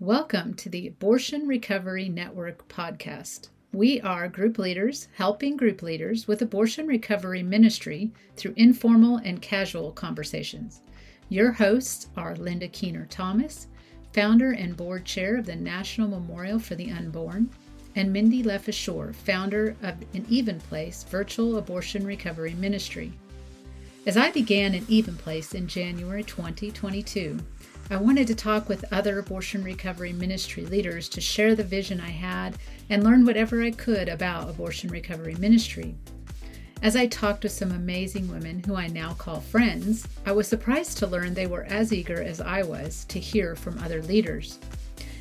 [0.00, 3.48] Welcome to the Abortion Recovery Network podcast.
[3.72, 9.90] We are group leaders helping group leaders with abortion recovery ministry through informal and casual
[9.90, 10.82] conversations.
[11.30, 13.66] Your hosts are Linda Keener Thomas,
[14.12, 17.50] founder and board chair of the National Memorial for the Unborn,
[17.96, 23.12] and Mindy Lefashore, founder of An Even Place virtual abortion recovery ministry.
[24.06, 27.36] As I began an Even Place in January 2022,
[27.90, 32.10] I wanted to talk with other abortion recovery ministry leaders to share the vision I
[32.10, 32.58] had
[32.90, 35.94] and learn whatever I could about abortion recovery ministry.
[36.82, 40.98] As I talked with some amazing women who I now call friends, I was surprised
[40.98, 44.58] to learn they were as eager as I was to hear from other leaders.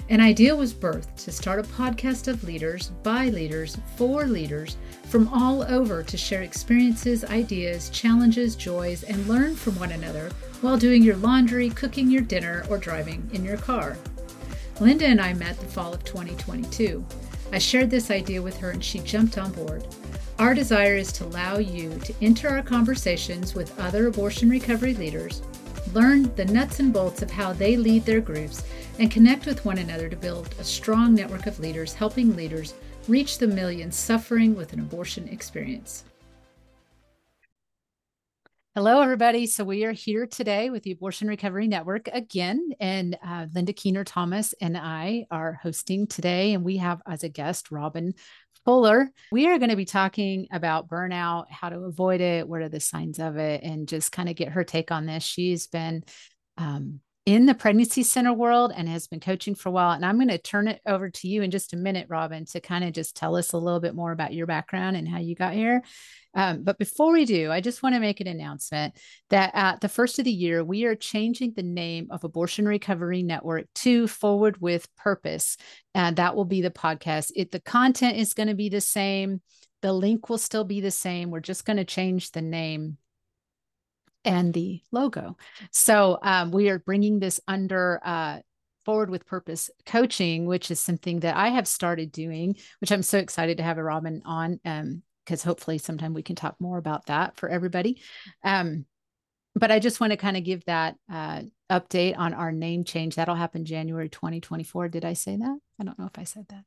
[0.09, 5.29] An idea was birthed to start a podcast of leaders, by leaders, for leaders from
[5.29, 11.03] all over to share experiences, ideas, challenges, joys, and learn from one another while doing
[11.03, 13.97] your laundry, cooking your dinner, or driving in your car.
[14.79, 17.05] Linda and I met the fall of 2022.
[17.51, 19.87] I shared this idea with her and she jumped on board.
[20.39, 25.41] Our desire is to allow you to enter our conversations with other abortion recovery leaders,
[25.93, 28.63] learn the nuts and bolts of how they lead their groups,
[28.99, 32.75] and connect with one another to build a strong network of leaders helping leaders
[33.07, 36.03] reach the millions suffering with an abortion experience.
[38.77, 39.47] Hello, everybody.
[39.47, 44.03] So, we are here today with the Abortion Recovery Network again, and uh, Linda Keener
[44.03, 48.13] Thomas and I are hosting today, and we have as a guest Robin
[48.65, 49.09] Fuller.
[49.31, 52.79] We are going to be talking about burnout, how to avoid it, what are the
[52.79, 55.23] signs of it, and just kind of get her take on this.
[55.23, 56.03] She's been
[56.59, 59.91] um, in the pregnancy center world and has been coaching for a while.
[59.91, 62.61] And I'm going to turn it over to you in just a minute, Robin, to
[62.61, 65.35] kind of just tell us a little bit more about your background and how you
[65.35, 65.83] got here.
[66.33, 68.93] Um, but before we do, I just want to make an announcement
[69.29, 73.23] that at the first of the year, we are changing the name of Abortion Recovery
[73.23, 75.57] Network to Forward with Purpose.
[75.93, 77.33] And that will be the podcast.
[77.35, 79.41] It, the content is going to be the same,
[79.81, 81.29] the link will still be the same.
[81.29, 82.97] We're just going to change the name
[84.27, 85.37] and the logo.
[85.71, 88.39] So um, we are bringing this under uh,
[88.85, 93.17] forward with purpose coaching which is something that i have started doing which i'm so
[93.17, 97.07] excited to have a robin on um, because hopefully sometime we can talk more about
[97.07, 98.01] that for everybody.
[98.43, 98.85] Um,
[99.55, 103.15] but I just want to kind of give that uh, update on our name change.
[103.15, 104.87] That'll happen January 2024.
[104.87, 105.57] Did I say that?
[105.79, 106.63] I don't know if I said that.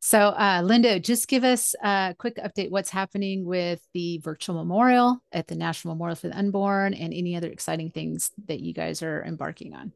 [0.00, 5.22] So, uh, Linda, just give us a quick update what's happening with the virtual memorial
[5.32, 9.02] at the National Memorial for the Unborn and any other exciting things that you guys
[9.02, 9.92] are embarking on.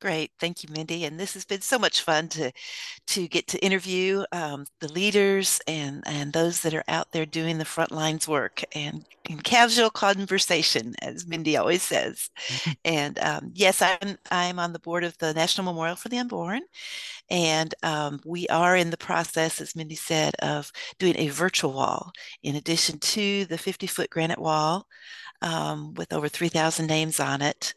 [0.00, 1.04] Great, thank you, Mindy.
[1.06, 2.52] And this has been so much fun to
[3.08, 7.58] to get to interview um, the leaders and and those that are out there doing
[7.58, 12.30] the front lines work and in casual conversation, as Mindy always says.
[12.48, 12.70] Mm-hmm.
[12.84, 16.62] And um, yes, I'm I'm on the board of the National Memorial for the Unborn,
[17.28, 20.70] and um, we are in the process, as Mindy said, of
[21.00, 22.12] doing a virtual wall
[22.44, 24.86] in addition to the 50 foot granite wall
[25.42, 27.74] um, with over 3,000 names on it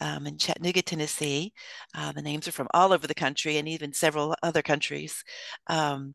[0.00, 1.52] um, in Chattanooga, Tennessee.
[1.94, 5.22] Uh, the names are from all over the country and even several other countries.
[5.68, 6.14] Um,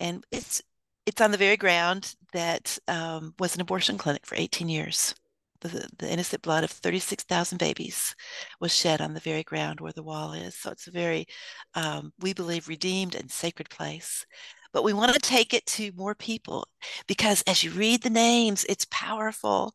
[0.00, 0.62] and it's
[1.04, 5.14] it's on the very ground that um, was an abortion clinic for 18 years.
[5.60, 8.14] The, the innocent blood of 36,000 babies
[8.60, 10.56] was shed on the very ground where the wall is.
[10.56, 11.26] So it's a very,
[11.74, 14.26] um, we believe, redeemed and sacred place
[14.72, 16.66] but we want to take it to more people
[17.06, 19.74] because as you read the names, it's powerful.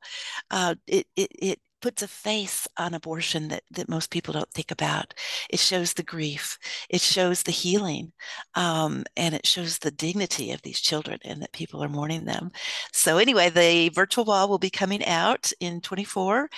[0.52, 4.72] Uh, it, it, it puts a face on abortion that, that most people don't think
[4.72, 5.14] about.
[5.50, 6.58] It shows the grief,
[6.90, 8.12] it shows the healing,
[8.56, 12.52] um, and it shows the dignity of these children and that people are mourning them.
[12.94, 16.50] So, anyway, the virtual wall will be coming out in 24,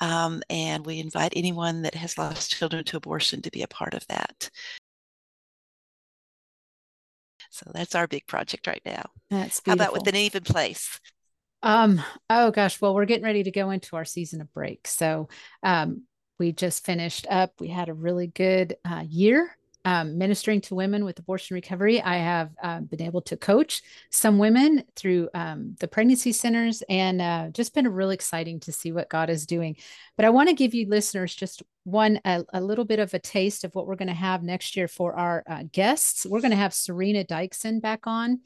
[0.00, 3.94] um, and we invite anyone that has lost children to abortion to be a part
[3.94, 4.50] of that.
[7.54, 9.04] So that's our big project right now.
[9.30, 9.84] That's beautiful.
[9.84, 10.98] How about with an even place?
[11.62, 14.88] Um, oh gosh, well, we're getting ready to go into our season of break.
[14.88, 15.28] So
[15.62, 16.02] um,
[16.38, 17.52] we just finished up.
[17.60, 22.00] We had a really good uh, year um, ministering to women with abortion recovery.
[22.00, 27.20] I have uh, been able to coach some women through um, the pregnancy centers and
[27.20, 29.76] uh, just been really exciting to see what God is doing.
[30.16, 33.18] But I want to give you listeners just one, a, a, little bit of a
[33.18, 36.24] taste of what we're going to have next year for our uh, guests.
[36.24, 38.40] We're going to have Serena Dyksen back on.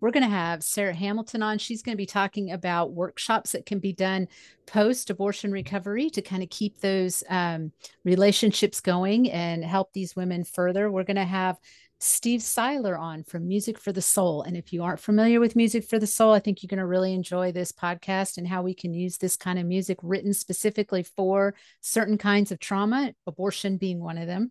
[0.00, 1.58] We're going to have Sarah Hamilton on.
[1.58, 4.28] She's going to be talking about workshops that can be done
[4.66, 7.72] post abortion recovery to kind of keep those um,
[8.04, 10.90] relationships going and help these women further.
[10.90, 11.58] We're going to have
[12.00, 14.42] Steve Siler on from Music for the Soul.
[14.42, 16.86] And if you aren't familiar with Music for the Soul, I think you're going to
[16.86, 21.02] really enjoy this podcast and how we can use this kind of music written specifically
[21.02, 24.50] for certain kinds of trauma, abortion being one of them.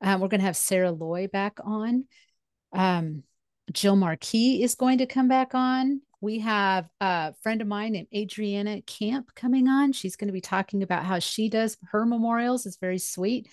[0.00, 2.04] Um, we're going to have Sarah Loy back on.
[2.72, 3.24] Um,
[3.72, 6.00] Jill Marquis is going to come back on.
[6.20, 9.92] We have a friend of mine named Adriana Camp coming on.
[9.92, 12.66] She's going to be talking about how she does her memorials.
[12.66, 13.48] It's very sweet.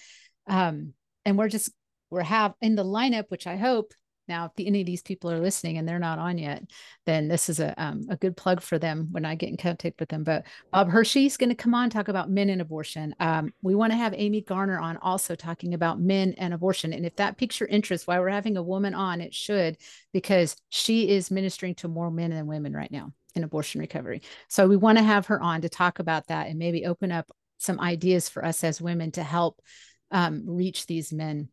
[0.47, 0.93] Um,
[1.25, 1.71] and we're just
[2.09, 3.93] we're have in the lineup, which I hope
[4.31, 6.63] now, if any of these people are listening and they're not on yet,
[7.05, 9.99] then this is a um, a good plug for them when I get in contact
[9.99, 10.23] with them.
[10.23, 13.13] But Bob Hershey's going to come on talk about men and abortion.
[13.19, 16.93] Um, we want to have Amy Garner on also talking about men and abortion.
[16.93, 19.77] And if that piques your interest, why we're having a woman on, it should
[20.13, 24.21] because she is ministering to more men than women right now in abortion recovery.
[24.47, 27.29] So we want to have her on to talk about that and maybe open up
[27.57, 29.61] some ideas for us as women to help
[30.09, 31.49] um, reach these men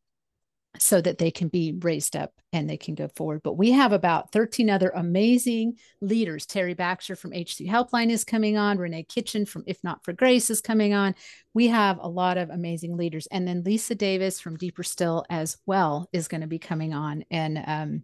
[0.78, 3.42] so that they can be raised up and they can go forward.
[3.42, 6.46] But we have about 13 other amazing leaders.
[6.46, 8.78] Terry Baxter from H3 Helpline is coming on.
[8.78, 11.14] Renee Kitchen from If Not for Grace is coming on.
[11.54, 13.26] We have a lot of amazing leaders.
[13.26, 17.25] And then Lisa Davis from Deeper Still as well is going to be coming on.
[17.30, 18.02] And um,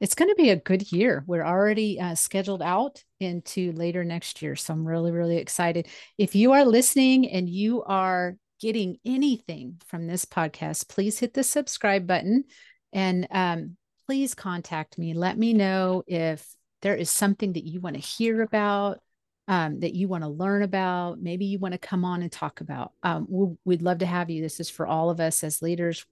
[0.00, 1.24] it's going to be a good year.
[1.26, 4.54] We're already uh, scheduled out into later next year.
[4.56, 5.88] So I'm really, really excited.
[6.18, 11.42] If you are listening and you are getting anything from this podcast, please hit the
[11.42, 12.44] subscribe button
[12.92, 13.76] and um,
[14.06, 15.14] please contact me.
[15.14, 16.46] Let me know if
[16.82, 19.00] there is something that you want to hear about,
[19.48, 21.20] um, that you want to learn about.
[21.20, 22.92] Maybe you want to come on and talk about.
[23.02, 24.42] Um, we would love to have you.
[24.42, 26.04] This is for all of us as leaders.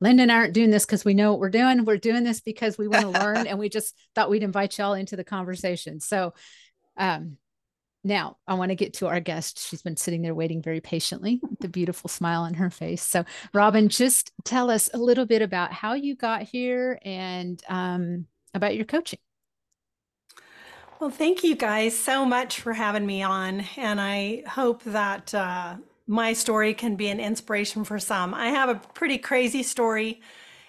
[0.00, 1.84] Linda and I aren't doing this because we know what we're doing.
[1.84, 4.94] We're doing this because we want to learn, and we just thought we'd invite y'all
[4.94, 6.00] into the conversation.
[6.00, 6.34] So,
[6.96, 7.38] um,
[8.04, 9.66] now, I want to get to our guest.
[9.66, 13.02] She's been sitting there waiting very patiently, the beautiful smile on her face.
[13.02, 13.24] So,
[13.54, 18.76] Robin, just tell us a little bit about how you got here and um, about
[18.76, 19.18] your coaching.
[21.00, 23.64] Well, thank you guys so much for having me on.
[23.76, 28.34] And I hope that uh, my story can be an inspiration for some.
[28.34, 30.20] I have a pretty crazy story.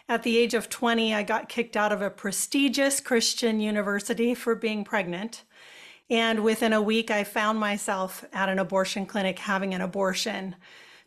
[0.07, 4.55] At the age of 20, I got kicked out of a prestigious Christian university for
[4.55, 5.43] being pregnant.
[6.09, 10.55] And within a week, I found myself at an abortion clinic having an abortion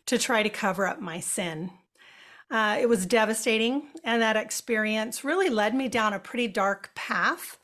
[0.07, 1.71] to try to cover up my sin.
[2.51, 7.57] Uh, it was devastating, and that experience really led me down a pretty dark path.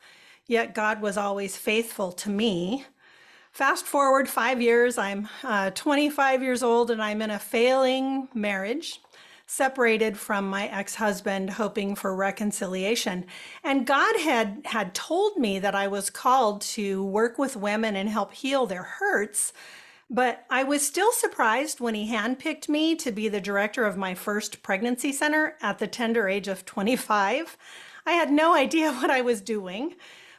[0.46, 2.84] Yet God was always faithful to me.
[3.50, 9.00] Fast forward five years, I'm uh, 25 years old, and I'm in a failing marriage
[9.46, 13.24] separated from my ex-husband hoping for reconciliation.
[13.62, 18.08] And god had had told me that i was called to work with women and
[18.08, 19.52] help heal their hurts
[20.10, 24.14] but i was still surprised when he handpicked me to be the director of my
[24.14, 27.56] first pregnancy center at the tender age of 25
[28.04, 29.94] i had no idea what i was doing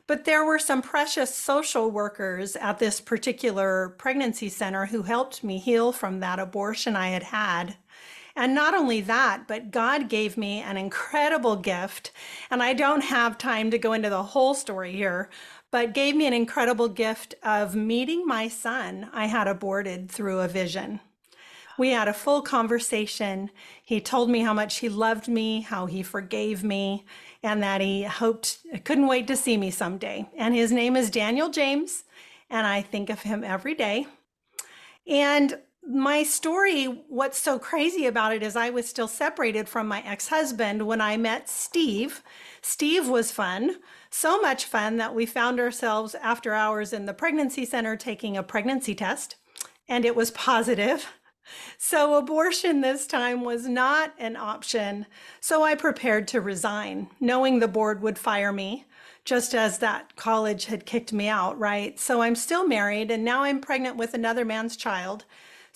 [0.07, 5.57] but there were some precious social workers at this particular pregnancy center who helped me
[5.59, 7.75] heal from that abortion I had had
[8.37, 12.11] and not only that, but God gave me an incredible gift.
[12.51, 15.29] And I don't have time to go into the whole story here,
[15.71, 20.47] but gave me an incredible gift of meeting my son I had aborted through a
[20.47, 20.99] vision.
[21.79, 23.49] We had a full conversation.
[23.83, 27.05] He told me how much he loved me, how he forgave me,
[27.41, 30.29] and that he hoped, couldn't wait to see me someday.
[30.37, 32.03] And his name is Daniel James,
[32.51, 34.05] and I think of him every day.
[35.07, 40.01] And my story, what's so crazy about it is I was still separated from my
[40.05, 42.21] ex husband when I met Steve.
[42.61, 43.77] Steve was fun,
[44.09, 48.43] so much fun that we found ourselves after hours in the pregnancy center taking a
[48.43, 49.37] pregnancy test,
[49.87, 51.07] and it was positive.
[51.77, 55.05] So, abortion this time was not an option.
[55.39, 58.85] So, I prepared to resign, knowing the board would fire me,
[59.23, 61.97] just as that college had kicked me out, right?
[61.97, 65.23] So, I'm still married, and now I'm pregnant with another man's child.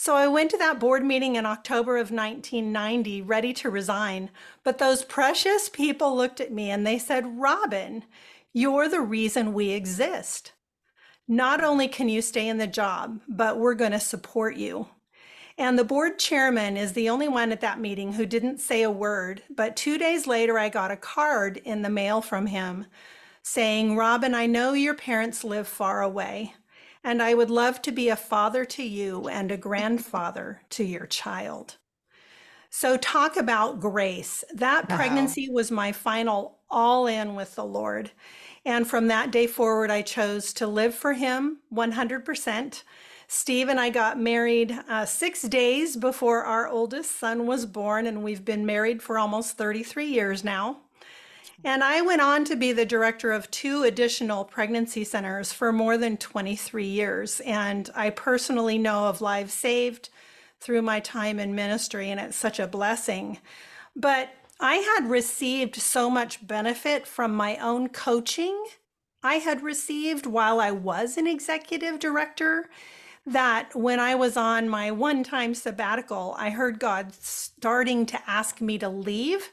[0.04, 4.32] So I went to that board meeting in October of 1990, ready to resign.
[4.64, 8.06] But those precious people looked at me and they said, Robin,
[8.52, 10.54] you're the reason we exist.
[11.28, 14.88] Not only can you stay in the job, but we're going to support you.
[15.56, 18.90] And the board chairman is the only one at that meeting who didn't say a
[18.90, 19.44] word.
[19.56, 22.88] But two days later, I got a card in the mail from him
[23.44, 26.56] saying, Robin, I know your parents live far away
[27.04, 31.06] and I would love to be a father to you and a grandfather to your
[31.06, 31.78] child.
[32.70, 34.46] So, talk about grace.
[34.54, 34.96] That wow.
[34.96, 38.12] pregnancy was my final all in with the Lord.
[38.66, 42.84] And from that day forward, I chose to live for Him 100%.
[43.28, 48.24] Steve and I got married uh, six days before our oldest son was born, and
[48.24, 50.78] we've been married for almost 33 years now.
[51.64, 55.98] And I went on to be the director of two additional pregnancy centers for more
[55.98, 57.40] than 23 years.
[57.42, 60.10] And I personally know of lives saved,
[60.60, 63.40] through my time in ministry, and it's such a blessing.
[63.96, 68.64] But I had received so much benefit from my own coaching
[69.24, 72.70] I had received while I was an executive director
[73.26, 78.62] that when I was on my one time sabbatical, I heard God starting to ask
[78.62, 79.52] me to leave.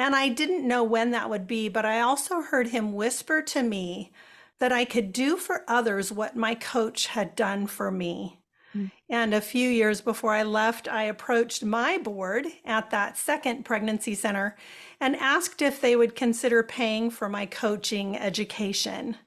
[0.00, 3.62] And I didn't know when that would be, but I also heard him whisper to
[3.62, 4.12] me
[4.58, 8.40] that I could do for others what my coach had done for me.
[8.74, 8.90] Mm.
[9.10, 14.14] And a few years before I left, I approached my board at that second pregnancy
[14.14, 14.56] center
[15.00, 19.18] and asked if they would consider paying for my coaching education.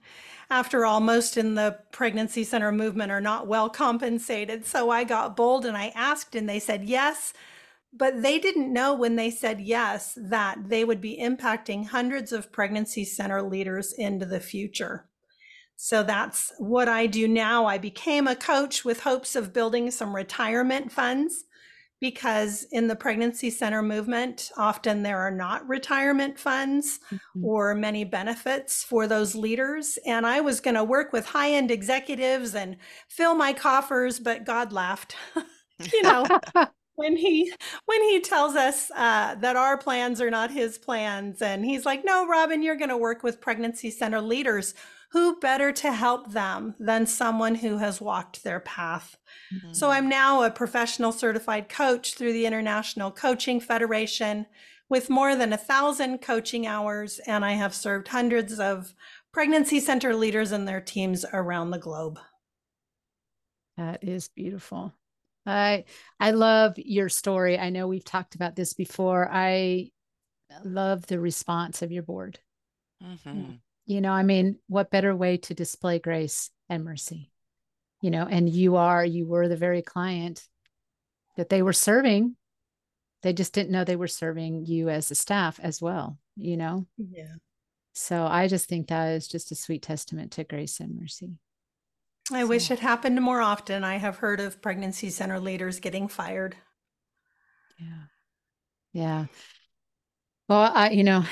[0.49, 4.65] After all, most in the pregnancy center movement are not well compensated.
[4.65, 7.31] So I got bold and I asked, and they said yes.
[7.95, 12.51] But they didn't know when they said yes that they would be impacting hundreds of
[12.51, 15.07] pregnancy center leaders into the future.
[15.75, 17.65] So that's what I do now.
[17.65, 21.45] I became a coach with hopes of building some retirement funds
[21.99, 27.45] because in the pregnancy center movement, often there are not retirement funds mm-hmm.
[27.45, 29.97] or many benefits for those leaders.
[30.05, 32.75] And I was going to work with high end executives and
[33.07, 35.15] fill my coffers, but God laughed.
[35.93, 36.25] you know.
[37.03, 37.51] when he
[37.85, 42.03] when he tells us uh, that our plans are not his plans and he's like
[42.05, 44.73] no robin you're going to work with pregnancy center leaders
[45.13, 49.15] who better to help them than someone who has walked their path?
[49.53, 49.71] Mm-hmm.
[49.71, 54.47] So I'm now a professional certified coach through the International Coaching Federation
[54.89, 58.95] with more than a thousand coaching hours, and I have served hundreds of
[59.31, 62.19] pregnancy center leaders and their teams around the globe.
[63.77, 64.95] That is beautiful.
[65.45, 65.85] I
[66.19, 67.59] I love your story.
[67.59, 69.29] I know we've talked about this before.
[69.31, 69.91] I
[70.63, 72.39] love the response of your board.
[73.03, 73.53] Mm-hmm
[73.85, 77.31] you know i mean what better way to display grace and mercy
[78.01, 80.47] you know and you are you were the very client
[81.35, 82.35] that they were serving
[83.21, 86.85] they just didn't know they were serving you as a staff as well you know
[86.97, 87.35] yeah
[87.93, 91.37] so i just think that is just a sweet testament to grace and mercy
[92.31, 92.47] i so.
[92.47, 96.55] wish it happened more often i have heard of pregnancy center leaders getting fired
[97.79, 98.03] yeah
[98.93, 99.25] yeah
[100.47, 101.23] well i you know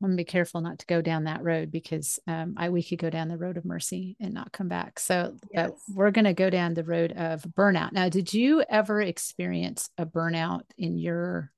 [0.00, 3.00] I'm gonna be careful not to go down that road because um, I we could
[3.00, 5.00] go down the road of mercy and not come back.
[5.00, 5.70] So, yes.
[5.70, 7.90] but we're gonna go down the road of burnout.
[7.90, 11.50] Now, did you ever experience a burnout in your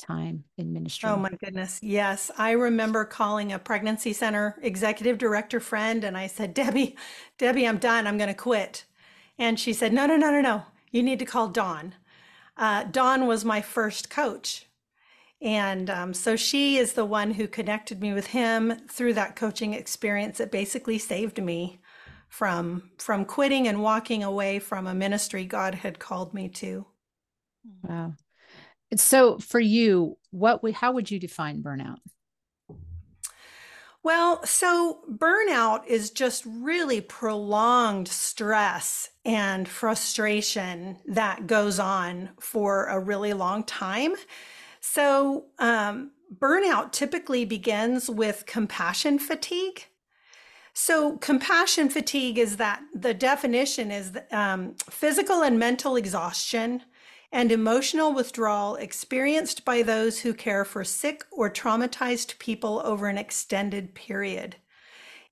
[0.00, 1.08] time in ministry?
[1.08, 2.30] Oh my goodness, yes.
[2.36, 6.96] I remember calling a pregnancy center executive director friend, and I said, Debbie,
[7.38, 8.06] Debbie, I'm done.
[8.06, 8.84] I'm gonna quit.
[9.38, 10.62] And she said, No, no, no, no, no.
[10.90, 11.94] You need to call Dawn.
[12.56, 14.66] Uh, Dawn was my first coach
[15.42, 19.72] and um, so she is the one who connected me with him through that coaching
[19.72, 21.80] experience that basically saved me
[22.28, 26.86] from from quitting and walking away from a ministry God had called me to.
[27.82, 28.14] Wow.
[28.96, 31.98] So for you, what would how would you define burnout?
[34.02, 42.98] Well, so burnout is just really prolonged stress and frustration that goes on for a
[42.98, 44.14] really long time.
[44.80, 49.84] So, um, burnout typically begins with compassion fatigue.
[50.72, 56.84] So, compassion fatigue is that the definition is um, physical and mental exhaustion
[57.32, 63.18] and emotional withdrawal experienced by those who care for sick or traumatized people over an
[63.18, 64.56] extended period.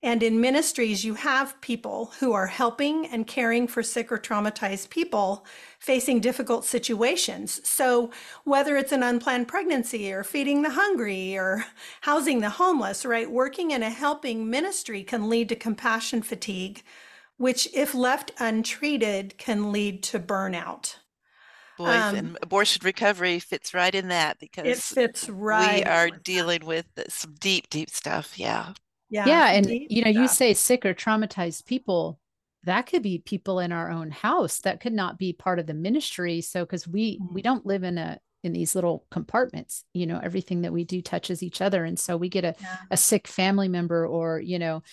[0.01, 4.89] And in ministries, you have people who are helping and caring for sick or traumatized
[4.89, 5.45] people
[5.77, 7.59] facing difficult situations.
[7.67, 8.09] So,
[8.45, 11.65] whether it's an unplanned pregnancy or feeding the hungry or
[12.01, 13.29] housing the homeless, right?
[13.29, 16.81] Working in a helping ministry can lead to compassion fatigue,
[17.35, 20.95] which, if left untreated, can lead to burnout.
[21.79, 25.77] Boy, um, and abortion recovery fits right in that because it fits right.
[25.77, 28.37] We are dealing with some deep, deep stuff.
[28.37, 28.73] Yeah.
[29.09, 29.25] Yeah.
[29.25, 29.51] Yeah.
[29.51, 32.19] And, you know, you say sick or traumatized people,
[32.65, 35.73] that could be people in our own house that could not be part of the
[35.73, 36.41] ministry.
[36.41, 37.33] So, because we, mm-hmm.
[37.33, 41.01] we don't live in a, in these little compartments, you know, everything that we do
[41.01, 41.85] touches each other.
[41.85, 42.75] And so we get a, yeah.
[42.91, 44.83] a sick family member or, you know,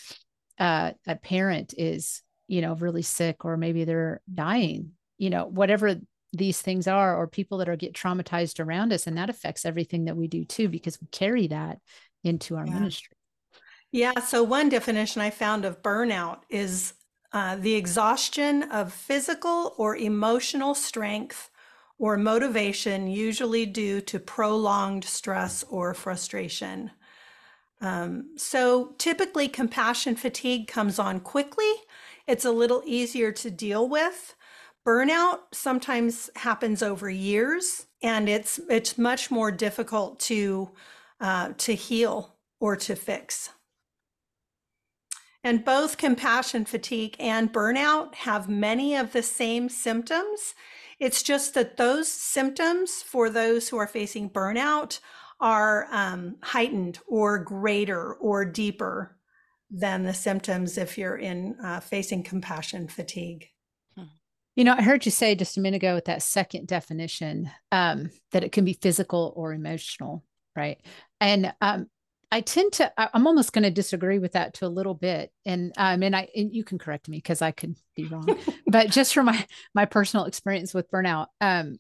[0.61, 5.97] uh, a parent is, you know, really sick, or maybe they're dying, you know, whatever
[6.37, 9.07] these things are, or people that are get traumatized around us.
[9.07, 11.79] And that affects everything that we do too, because we carry that
[12.25, 12.75] into our yeah.
[12.75, 13.17] ministry.
[13.93, 14.21] Yeah.
[14.21, 16.95] So, one definition I found of burnout is
[17.33, 21.51] uh, the exhaustion of physical or emotional strength
[21.99, 26.91] or motivation, usually due to prolonged stress or frustration.
[27.81, 31.73] Um, so, typically, compassion fatigue comes on quickly.
[32.27, 34.35] It's a little easier to deal with.
[34.87, 40.71] Burnout sometimes happens over years, and it's it's much more difficult to
[41.21, 43.51] uh, to heal or to fix.
[45.43, 50.55] And both compassion fatigue and burnout have many of the same symptoms.
[50.99, 54.99] It's just that those symptoms for those who are facing burnout
[55.39, 59.17] are um, heightened or greater or deeper
[59.71, 63.49] than the symptoms if you're in uh, facing compassion fatigue.
[64.57, 68.11] You know, I heard you say just a minute ago with that second definition um,
[68.33, 70.25] that it can be physical or emotional,
[70.57, 70.81] right?
[71.21, 71.89] And um,
[72.33, 75.31] I tend to, I'm almost going to disagree with that to a little bit.
[75.45, 78.29] And, um, and I, and you can correct me because I could be wrong,
[78.67, 81.77] but just from my, my personal experience with burnout, um,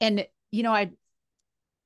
[0.00, 0.90] and, you know, I,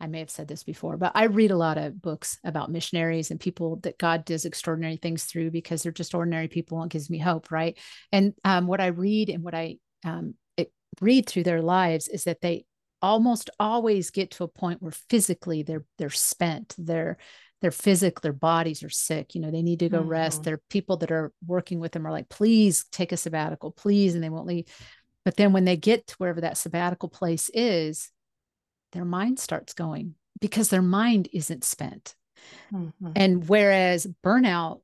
[0.03, 3.31] I may have said this before, but I read a lot of books about missionaries
[3.31, 7.09] and people that God does extraordinary things through because they're just ordinary people and gives
[7.09, 7.79] me hope, right?
[8.11, 10.35] And um, what I read and what I um,
[11.01, 12.67] read through their lives is that they
[13.01, 17.17] almost always get to a point where physically they're they're spent, they're
[17.61, 19.37] they're physic, their bodies are sick.
[19.37, 20.09] You know, they need to go mm-hmm.
[20.09, 20.43] rest.
[20.43, 24.25] Their people that are working with them are like, please take a sabbatical, please, and
[24.25, 24.67] they won't leave.
[25.25, 28.11] But then when they get to wherever that sabbatical place is,
[28.93, 32.15] their mind starts going because their mind isn't spent.
[32.73, 33.13] Mm-hmm.
[33.17, 34.81] And whereas burnout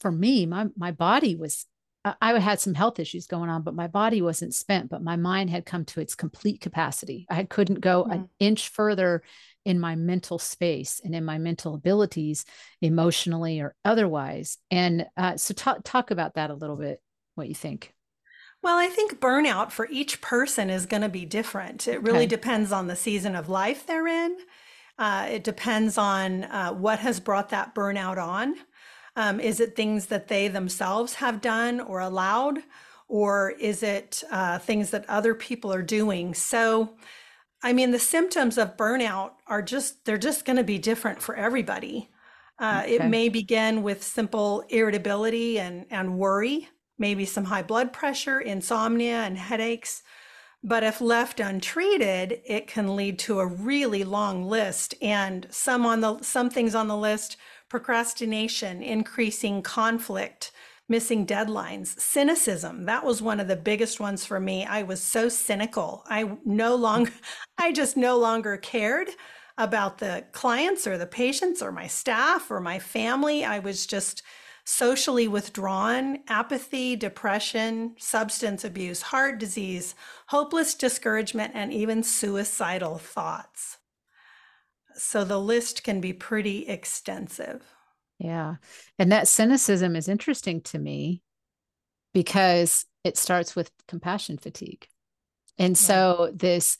[0.00, 1.66] for me, my my body was
[2.04, 5.50] I had some health issues going on, but my body wasn't spent, but my mind
[5.50, 7.26] had come to its complete capacity.
[7.30, 8.12] I couldn't go mm-hmm.
[8.12, 9.22] an inch further
[9.64, 12.44] in my mental space and in my mental abilities,
[12.80, 14.58] emotionally or otherwise.
[14.70, 17.00] And uh, so, talk talk about that a little bit.
[17.36, 17.94] What you think?
[18.62, 21.88] Well, I think burnout for each person is going to be different.
[21.88, 24.36] It really depends on the season of life they're in.
[24.98, 28.54] Uh, it depends on uh, what has brought that burnout on.
[29.16, 32.60] Um, is it things that they themselves have done or allowed,
[33.08, 36.32] or is it uh, things that other people are doing?
[36.32, 36.94] So,
[37.64, 41.34] I mean, the symptoms of burnout are just, they're just going to be different for
[41.34, 42.10] everybody.
[42.60, 42.94] Uh, okay.
[42.94, 46.68] It may begin with simple irritability and, and worry
[47.02, 50.04] maybe some high blood pressure, insomnia, and headaches.
[50.62, 56.00] But if left untreated, it can lead to a really long list and some on
[56.00, 57.36] the some things on the list,
[57.68, 60.52] procrastination, increasing conflict,
[60.88, 62.84] missing deadlines, cynicism.
[62.84, 64.64] That was one of the biggest ones for me.
[64.64, 66.04] I was so cynical.
[66.08, 67.10] I no longer
[67.58, 69.08] I just no longer cared
[69.58, 73.44] about the clients or the patients or my staff or my family.
[73.44, 74.22] I was just
[74.64, 79.94] socially withdrawn, apathy, depression, substance abuse, heart disease,
[80.28, 83.78] hopeless discouragement, and even suicidal thoughts.
[84.94, 87.62] So the list can be pretty extensive.
[88.18, 88.56] Yeah.
[88.98, 91.22] And that cynicism is interesting to me
[92.14, 94.86] because it starts with compassion fatigue.
[95.58, 95.86] And yeah.
[95.86, 96.78] so this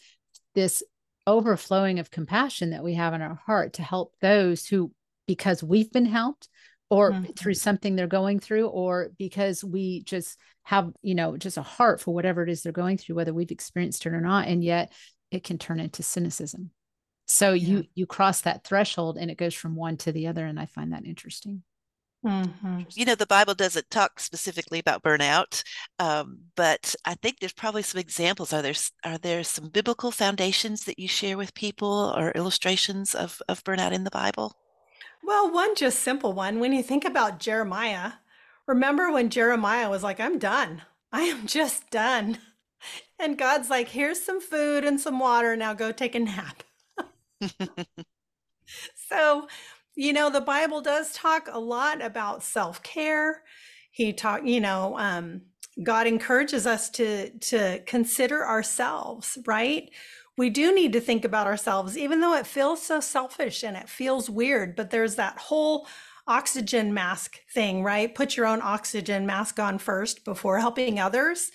[0.54, 0.82] this
[1.26, 4.92] overflowing of compassion that we have in our heart to help those who
[5.26, 6.48] because we've been helped
[6.92, 7.32] or mm-hmm.
[7.32, 12.02] through something they're going through or because we just have you know just a heart
[12.02, 14.92] for whatever it is they're going through whether we've experienced it or not and yet
[15.30, 16.70] it can turn into cynicism
[17.26, 17.66] so yeah.
[17.66, 20.66] you you cross that threshold and it goes from one to the other and i
[20.66, 21.62] find that interesting
[22.24, 22.82] Mm-hmm.
[22.90, 25.64] You know, the Bible doesn't talk specifically about burnout,
[25.98, 28.52] um, but I think there's probably some examples.
[28.52, 28.74] Are there
[29.04, 33.90] are there some biblical foundations that you share with people or illustrations of of burnout
[33.90, 34.54] in the Bible?
[35.22, 36.60] Well, one just simple one.
[36.60, 38.14] When you think about Jeremiah,
[38.66, 40.82] remember when Jeremiah was like, I'm done.
[41.12, 42.38] I am just done.
[43.18, 45.56] And God's like, here's some food and some water.
[45.56, 46.64] Now go take a nap.
[49.08, 49.48] so,
[49.94, 53.42] you know, the Bible does talk a lot about self care.
[53.90, 55.42] He talk, you know, um,
[55.82, 59.90] God encourages us to to consider ourselves, right?
[60.38, 63.88] We do need to think about ourselves, even though it feels so selfish and it
[63.88, 64.74] feels weird.
[64.74, 65.86] But there's that whole
[66.26, 68.14] oxygen mask thing, right?
[68.14, 71.50] Put your own oxygen mask on first before helping others.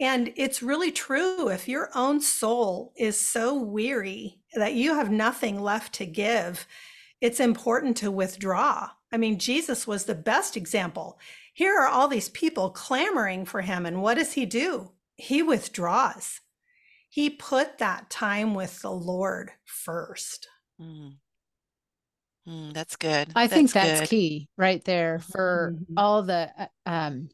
[0.00, 1.48] And it's really true.
[1.48, 6.66] If your own soul is so weary that you have nothing left to give,
[7.20, 8.90] it's important to withdraw.
[9.10, 11.18] I mean, Jesus was the best example.
[11.54, 13.86] Here are all these people clamoring for him.
[13.86, 14.92] And what does he do?
[15.16, 16.40] He withdraws
[17.08, 20.48] he put that time with the Lord first.
[20.80, 21.14] Mm.
[22.48, 23.30] Mm, that's good.
[23.34, 24.08] I that's think that's good.
[24.08, 25.94] key right there for mm-hmm.
[25.98, 27.28] all the uh, um,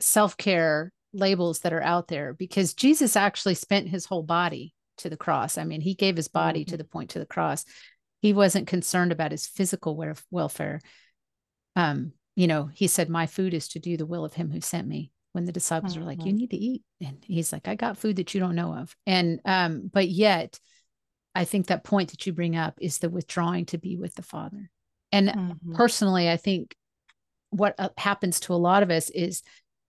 [0.00, 5.08] self care labels that are out there because Jesus actually spent his whole body to
[5.08, 5.56] the cross.
[5.56, 6.70] I mean, he gave his body mm-hmm.
[6.70, 7.64] to the point to the cross.
[8.20, 10.80] He wasn't concerned about his physical welfare.
[11.74, 14.60] Um, you know, he said, My food is to do the will of him who
[14.60, 15.11] sent me.
[15.32, 16.36] When the disciples are like, you mm-hmm.
[16.36, 16.82] need to eat.
[17.00, 18.94] And he's like, I got food that you don't know of.
[19.06, 20.60] And, um, but yet
[21.34, 24.22] I think that point that you bring up is the withdrawing to be with the
[24.22, 24.70] Father.
[25.10, 25.74] And mm-hmm.
[25.74, 26.76] personally, I think
[27.50, 29.42] what uh, happens to a lot of us is,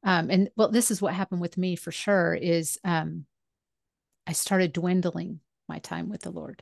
[0.04, 3.26] um, and well, this is what happened with me for sure, is um,
[4.28, 6.62] I started dwindling my time with the Lord.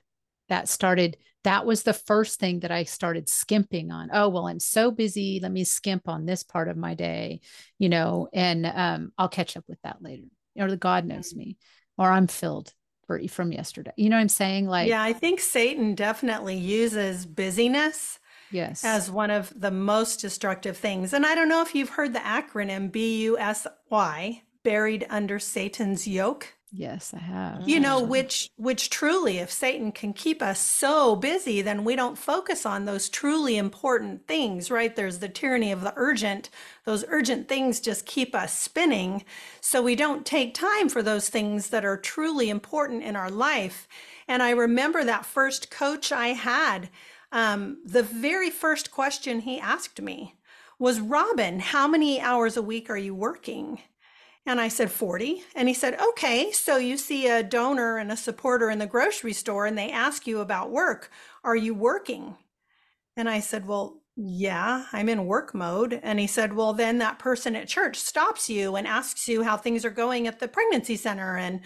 [0.52, 4.10] That started, that was the first thing that I started skimping on.
[4.14, 5.40] Oh, well, I'm so busy.
[5.42, 7.40] Let me skimp on this part of my day,
[7.80, 10.26] you know, and um, I'll catch up with that later.
[10.60, 11.40] Or the God knows mm-hmm.
[11.40, 11.58] me,
[11.98, 12.74] or I'm filled
[13.08, 13.94] for, from yesterday.
[13.96, 14.68] You know what I'm saying?
[14.68, 18.20] Like, yeah, I think Satan definitely uses busyness
[18.52, 22.14] yes as one of the most destructive things and i don't know if you've heard
[22.14, 27.68] the acronym b-u-s-y buried under satan's yoke Yes, I have.
[27.68, 32.18] You know, which which truly if Satan can keep us so busy then we don't
[32.18, 34.96] focus on those truly important things, right?
[34.96, 36.50] There's the tyranny of the urgent.
[36.86, 39.26] Those urgent things just keep us spinning,
[39.60, 43.86] so we don't take time for those things that are truly important in our life.
[44.28, 46.90] And I remember that first coach I had,
[47.34, 50.36] um, the very first question he asked me
[50.80, 53.80] was, Robin, how many hours a week are you working?
[54.46, 55.44] And I said, 40.
[55.56, 59.34] And he said, okay, so you see a donor and a supporter in the grocery
[59.34, 61.12] store and they ask you about work.
[61.44, 62.36] Are you working?
[63.16, 66.00] And I said, well, yeah, I'm in work mode.
[66.02, 69.58] And he said, well, then that person at church stops you and asks you how
[69.58, 71.62] things are going at the pregnancy center and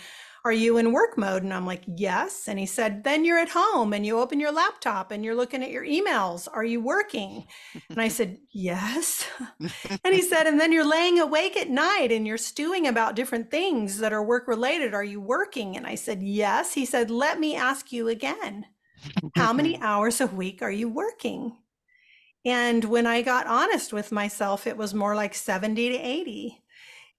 [0.45, 1.41] are you in work mode?
[1.41, 2.47] And I'm like, Yes.
[2.47, 5.63] And he said, Then you're at home and you open your laptop and you're looking
[5.63, 6.47] at your emails.
[6.53, 7.47] Are you working?
[7.89, 9.27] And I said, Yes.
[9.59, 13.49] and he said, And then you're laying awake at night and you're stewing about different
[13.49, 14.93] things that are work related.
[14.93, 15.75] Are you working?
[15.75, 16.75] And I said, Yes.
[16.75, 18.67] He said, Let me ask you again.
[19.35, 21.57] How many hours a week are you working?
[22.45, 26.61] And when I got honest with myself, it was more like 70 to 80.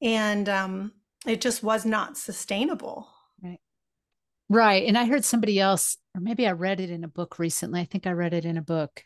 [0.00, 0.92] And um,
[1.26, 3.08] it just was not sustainable.
[4.48, 4.86] Right.
[4.86, 7.80] And I heard somebody else, or maybe I read it in a book recently.
[7.80, 9.02] I think I read it in a book.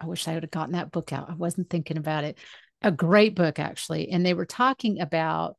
[0.00, 1.30] I wish I would have gotten that book out.
[1.30, 2.38] I wasn't thinking about it.
[2.82, 4.10] A great book, actually.
[4.10, 5.56] And they were talking about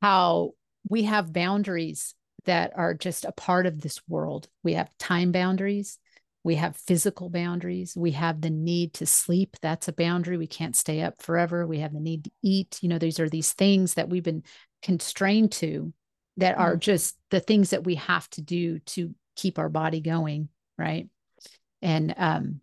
[0.00, 0.52] how
[0.88, 2.14] we have boundaries
[2.44, 4.48] that are just a part of this world.
[4.62, 5.98] We have time boundaries,
[6.42, 9.56] we have physical boundaries, we have the need to sleep.
[9.62, 10.36] That's a boundary.
[10.38, 11.66] We can't stay up forever.
[11.66, 12.78] We have the need to eat.
[12.82, 14.42] You know, these are these things that we've been
[14.82, 15.92] constrained to
[16.36, 16.80] that are mm-hmm.
[16.80, 21.08] just the things that we have to do to keep our body going right
[21.80, 22.60] and um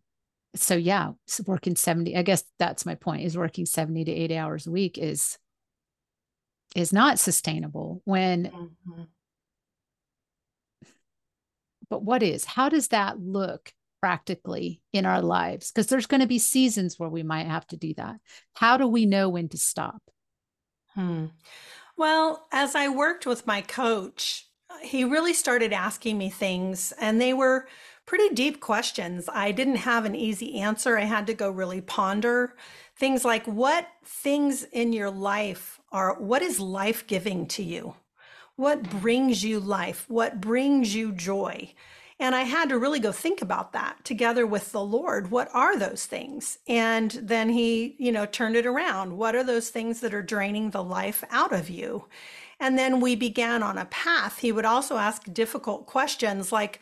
[0.56, 4.38] so yeah so working 70 i guess that's my point is working 70 to 80
[4.38, 5.38] hours a week is
[6.76, 9.04] is not sustainable when mm-hmm.
[11.90, 16.28] but what is how does that look practically in our lives because there's going to
[16.28, 18.16] be seasons where we might have to do that
[18.54, 20.02] how do we know when to stop
[20.96, 21.26] hmm.
[22.00, 24.48] Well, as I worked with my coach,
[24.82, 27.68] he really started asking me things, and they were
[28.06, 29.28] pretty deep questions.
[29.28, 30.98] I didn't have an easy answer.
[30.98, 32.56] I had to go really ponder
[32.96, 37.96] things like what things in your life are, what is life giving to you?
[38.56, 40.06] What brings you life?
[40.08, 41.74] What brings you joy?
[42.20, 45.32] And I had to really go think about that together with the Lord.
[45.32, 46.60] What are those things?
[46.68, 49.18] And then he, you know, turned it around.
[49.18, 52.06] What are those things that are draining the life out of you?
[52.60, 54.40] And then we began on a path.
[54.40, 56.82] He would also ask difficult questions like,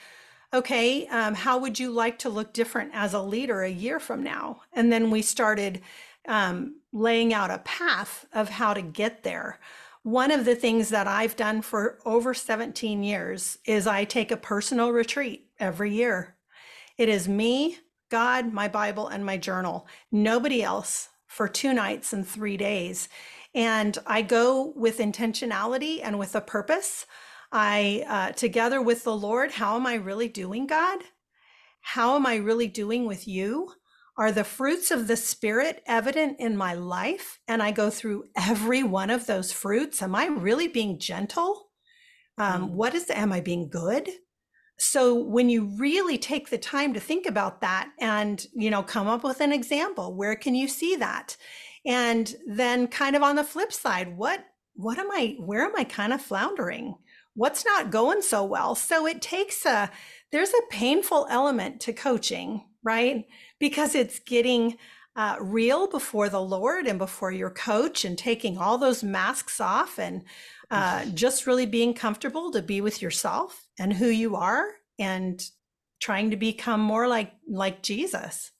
[0.54, 4.24] okay, um, how would you like to look different as a leader a year from
[4.24, 4.62] now?
[4.74, 5.82] And then we started
[6.28, 9.60] um, laying out a path of how to get there.
[10.08, 14.38] One of the things that I've done for over 17 years is I take a
[14.38, 16.38] personal retreat every year.
[16.98, 19.86] It is me, God, my Bible, and my journal.
[20.10, 23.10] Nobody else for two nights and three days.
[23.54, 27.06] And I go with intentionality and with a purpose.
[27.52, 31.00] I, uh, together with the Lord, how am I really doing, God?
[31.82, 33.74] How am I really doing with you?
[34.18, 37.40] Are the fruits of the Spirit evident in my life?
[37.48, 40.02] And I go through every one of those fruits.
[40.02, 41.70] Am I really being gentle?
[42.40, 42.72] Um, mm.
[42.72, 44.10] what is, am I being good?
[44.80, 49.08] So when you really take the time to think about that and, you know, come
[49.08, 51.36] up with an example, where can you see that?
[51.86, 55.84] And then kind of on the flip side, what, what am I, where am I
[55.84, 56.96] kind of floundering?
[57.38, 58.76] What's not going so well?
[58.76, 59.90] So it takes a,
[60.34, 63.26] there's a painful element to coaching, right?
[63.60, 64.78] because it's getting
[65.16, 69.98] uh, real before the Lord and before your coach and taking all those masks off
[69.98, 70.24] and
[70.70, 74.68] uh, just really being comfortable to be with yourself and who you are
[75.00, 75.50] and
[76.00, 78.52] trying to become more like like Jesus.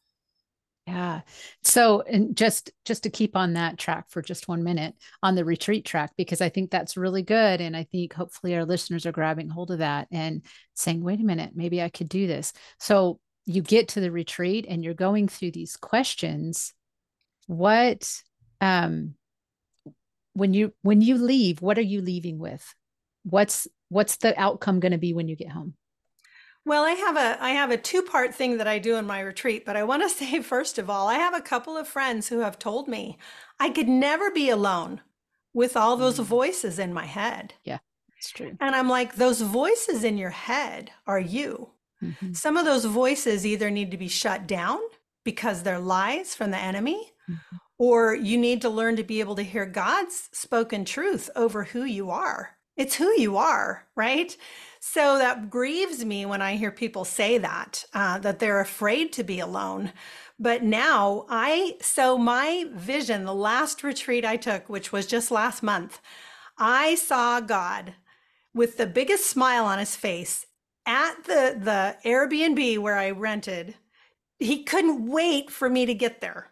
[0.88, 1.22] Yeah.
[1.64, 5.44] So, and just just to keep on that track for just one minute on the
[5.44, 9.12] retreat track, because I think that's really good, and I think hopefully our listeners are
[9.12, 10.44] grabbing hold of that and
[10.76, 14.66] saying, "Wait a minute, maybe I could do this." So you get to the retreat
[14.70, 16.74] and you're going through these questions.
[17.48, 18.22] What,
[18.62, 19.16] um,
[20.34, 22.74] when you when you leave, what are you leaving with?
[23.24, 25.74] What's what's the outcome going to be when you get home?
[26.68, 29.66] Well, I have a I have a two-part thing that I do in my retreat,
[29.66, 32.40] but I want to say first of all, I have a couple of friends who
[32.40, 33.18] have told me
[33.58, 35.00] I could never be alone
[35.54, 36.26] with all those mm.
[36.26, 37.54] voices in my head.
[37.64, 37.80] Yeah.
[38.18, 38.58] It's true.
[38.60, 41.70] And I'm like those voices in your head are you.
[42.04, 42.34] Mm-hmm.
[42.34, 44.80] Some of those voices either need to be shut down
[45.24, 47.58] because they're lies from the enemy, mm-hmm.
[47.78, 51.86] or you need to learn to be able to hear God's spoken truth over who
[51.86, 52.57] you are.
[52.78, 54.38] It's who you are, right?
[54.80, 59.24] So that grieves me when I hear people say that, uh, that they're afraid to
[59.24, 59.92] be alone.
[60.40, 65.64] But now I, so my vision, the last retreat I took, which was just last
[65.64, 66.00] month,
[66.58, 67.96] I saw God
[68.54, 70.46] with the biggest smile on his face
[70.86, 73.76] at the, the Airbnb where I rented.
[74.38, 76.52] He couldn't wait for me to get there.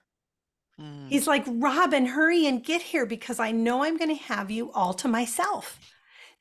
[0.82, 1.10] Mm.
[1.10, 4.72] He's like, Robin, hurry and get here because I know I'm going to have you
[4.72, 5.80] all to myself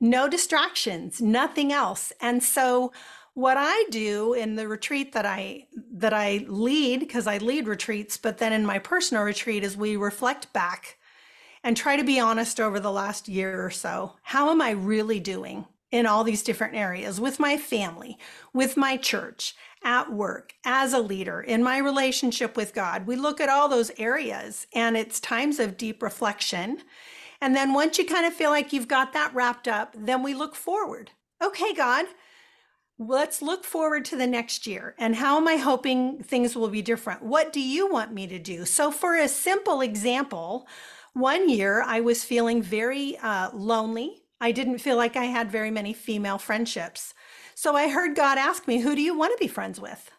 [0.05, 2.13] no distractions, nothing else.
[2.21, 2.93] And so
[3.33, 8.17] what I do in the retreat that I that I lead because I lead retreats,
[8.17, 10.99] but then in my personal retreat is we reflect back
[11.65, 14.15] and try to be honest over the last year or so.
[14.23, 18.19] How am I really doing in all these different areas with my family,
[18.53, 23.07] with my church, at work, as a leader, in my relationship with God?
[23.07, 26.83] We look at all those areas and it's times of deep reflection
[27.45, 30.33] and then once you kind of feel like you've got that wrapped up, then we
[30.33, 31.11] look forward.
[31.43, 32.07] Okay, God,
[32.99, 34.95] let's look forward to the next year.
[34.99, 37.23] And how am I hoping things will be different?
[37.23, 38.65] What do you want me to do?
[38.65, 40.67] So, for a simple example,
[41.13, 44.23] one year I was feeling very uh, lonely.
[44.41, 47.13] I didn't feel like I had very many female friendships.
[47.55, 50.11] So I heard God ask me, Who do you want to be friends with?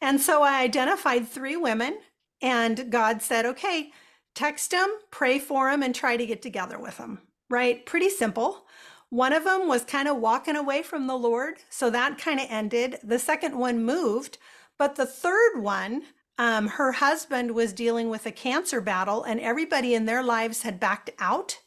[0.00, 1.98] And so I identified three women,
[2.40, 3.90] and God said, Okay,
[4.34, 7.84] text them, pray for them, and try to get together with them, right?
[7.86, 8.66] Pretty simple.
[9.10, 11.56] One of them was kind of walking away from the Lord.
[11.68, 12.98] So that kind of ended.
[13.02, 14.38] The second one moved.
[14.78, 16.04] But the third one,
[16.38, 20.80] um, her husband was dealing with a cancer battle, and everybody in their lives had
[20.80, 21.58] backed out.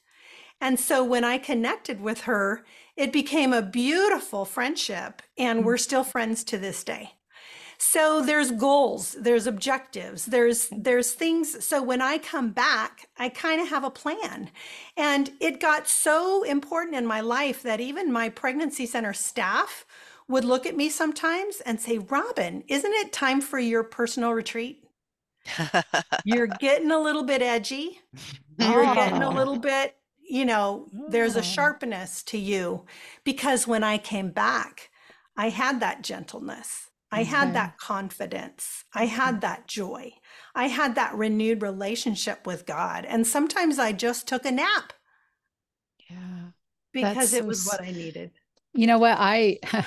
[0.60, 2.64] And so when I connected with her,
[2.96, 7.12] it became a beautiful friendship, and we're still friends to this day.
[7.86, 13.62] So there's goals, there's objectives, there's there's things so when I come back, I kind
[13.62, 14.50] of have a plan.
[14.96, 19.86] And it got so important in my life that even my pregnancy center staff
[20.30, 24.88] would look at me sometimes and say, "Robin, isn't it time for your personal retreat?"
[26.26, 28.00] You're getting a little bit edgy.
[28.58, 29.60] You're getting a little oh.
[29.60, 32.86] bit, you know, there's a sharpness to you
[33.26, 34.90] because when I came back,
[35.36, 36.90] I had that gentleness.
[37.14, 38.86] I had that confidence.
[38.94, 40.14] I had that joy.
[40.56, 43.06] I had that renewed relationship with God.
[43.06, 44.94] And sometimes I just took a nap.
[46.10, 46.48] Yeah.
[46.92, 48.32] Because it was what I needed.
[48.74, 49.18] You know what?
[49.20, 49.60] I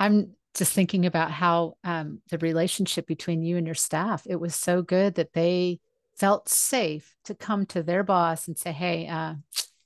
[0.00, 4.56] I'm just thinking about how um, the relationship between you and your staff, it was
[4.56, 5.78] so good that they
[6.16, 9.34] felt safe to come to their boss and say, Hey, uh,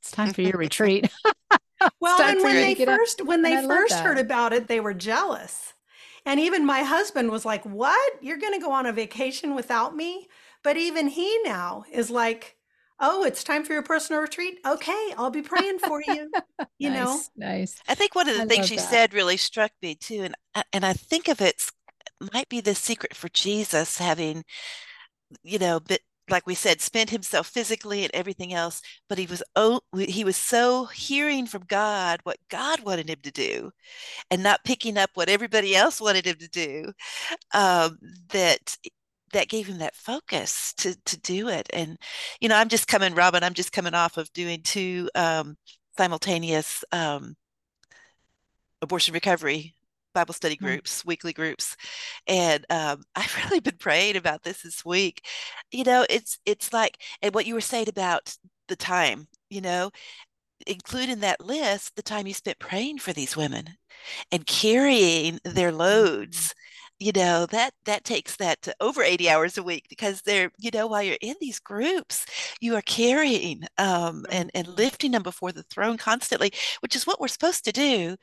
[0.00, 1.10] it's time for your retreat.
[2.00, 5.71] well, and when they first when they first heard about it, they were jealous
[6.24, 8.12] and even my husband was like, What?
[8.22, 10.28] You're going to go on a vacation without me?
[10.62, 12.56] But even he now is like,
[13.00, 14.58] Oh, it's time for your personal retreat.
[14.64, 16.30] Okay, I'll be praying for you.
[16.78, 17.80] You nice, know, nice.
[17.88, 18.88] I think one of the I things you that.
[18.88, 20.34] said really struck me too, and
[20.72, 21.62] and I think of it
[22.32, 24.44] might be the secret for Jesus having,
[25.42, 26.02] you know, bit
[26.32, 30.36] like we said, spent himself physically and everything else, but he was oh, he was
[30.36, 33.70] so hearing from God what God wanted him to do,
[34.30, 36.92] and not picking up what everybody else wanted him to do,
[37.54, 37.98] um,
[38.30, 38.76] that
[39.32, 41.68] that gave him that focus to to do it.
[41.72, 41.98] And
[42.40, 43.44] you know, I'm just coming, Robin.
[43.44, 45.56] I'm just coming off of doing two um,
[45.96, 47.36] simultaneous um,
[48.82, 49.74] abortion recovery
[50.14, 50.60] Bible study mm.
[50.60, 51.08] groups, mm-hmm.
[51.08, 51.76] weekly groups,
[52.26, 55.24] and um, I've really been praying about this this week.
[55.70, 58.36] You know, it's it's like, and what you were saying about
[58.68, 59.90] the time, you know,
[60.66, 63.68] include in that list the time you spent praying for these women
[64.30, 65.78] and carrying their mm-hmm.
[65.78, 66.54] loads
[67.02, 70.70] you know that that takes that to over 80 hours a week because they're you
[70.72, 72.26] know while you're in these groups
[72.60, 77.20] you are carrying um, and and lifting them before the throne constantly which is what
[77.20, 78.16] we're supposed to do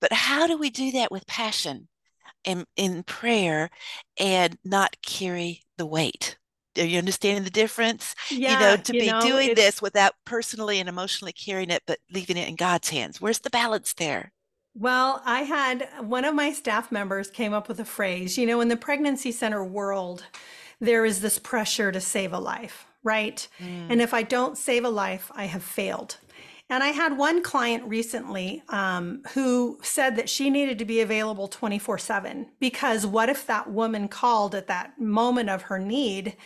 [0.00, 1.88] but how do we do that with passion
[2.44, 3.70] and in prayer
[4.18, 6.36] and not carry the weight.
[6.78, 8.14] Are you understanding the difference?
[8.30, 11.82] Yeah, you know, to you be know, doing this without personally and emotionally carrying it,
[11.86, 13.20] but leaving it in God's hands.
[13.20, 14.32] Where's the balance there?
[14.74, 18.36] Well, I had one of my staff members came up with a phrase.
[18.36, 20.24] You know, in the pregnancy center world,
[20.80, 23.46] there is this pressure to save a life, right?
[23.90, 26.18] And if I don't save a life, I have failed.
[26.70, 31.46] And I had one client recently um, who said that she needed to be available
[31.46, 36.36] 24 7 because what if that woman called at that moment of her need?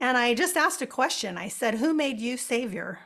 [0.00, 1.36] And I just asked a question.
[1.36, 3.00] I said, Who made you savior?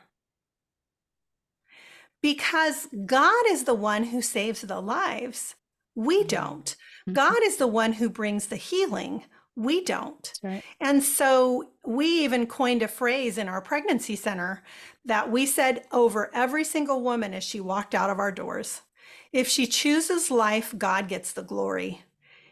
[2.25, 5.55] Because God is the one who saves the lives.
[5.93, 6.75] We don't.
[7.07, 7.13] Mhm.
[7.13, 9.23] God is the one who brings the healing.
[9.55, 10.33] We don't.
[10.43, 10.63] Right.
[10.81, 14.63] And so we even coined a phrase in our pregnancy center
[15.05, 18.81] that we said over every single woman as she walked out of our doors
[19.35, 22.03] if she chooses life, God gets the glory.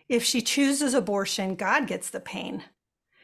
[0.10, 2.64] If she chooses abortion, God gets the pain.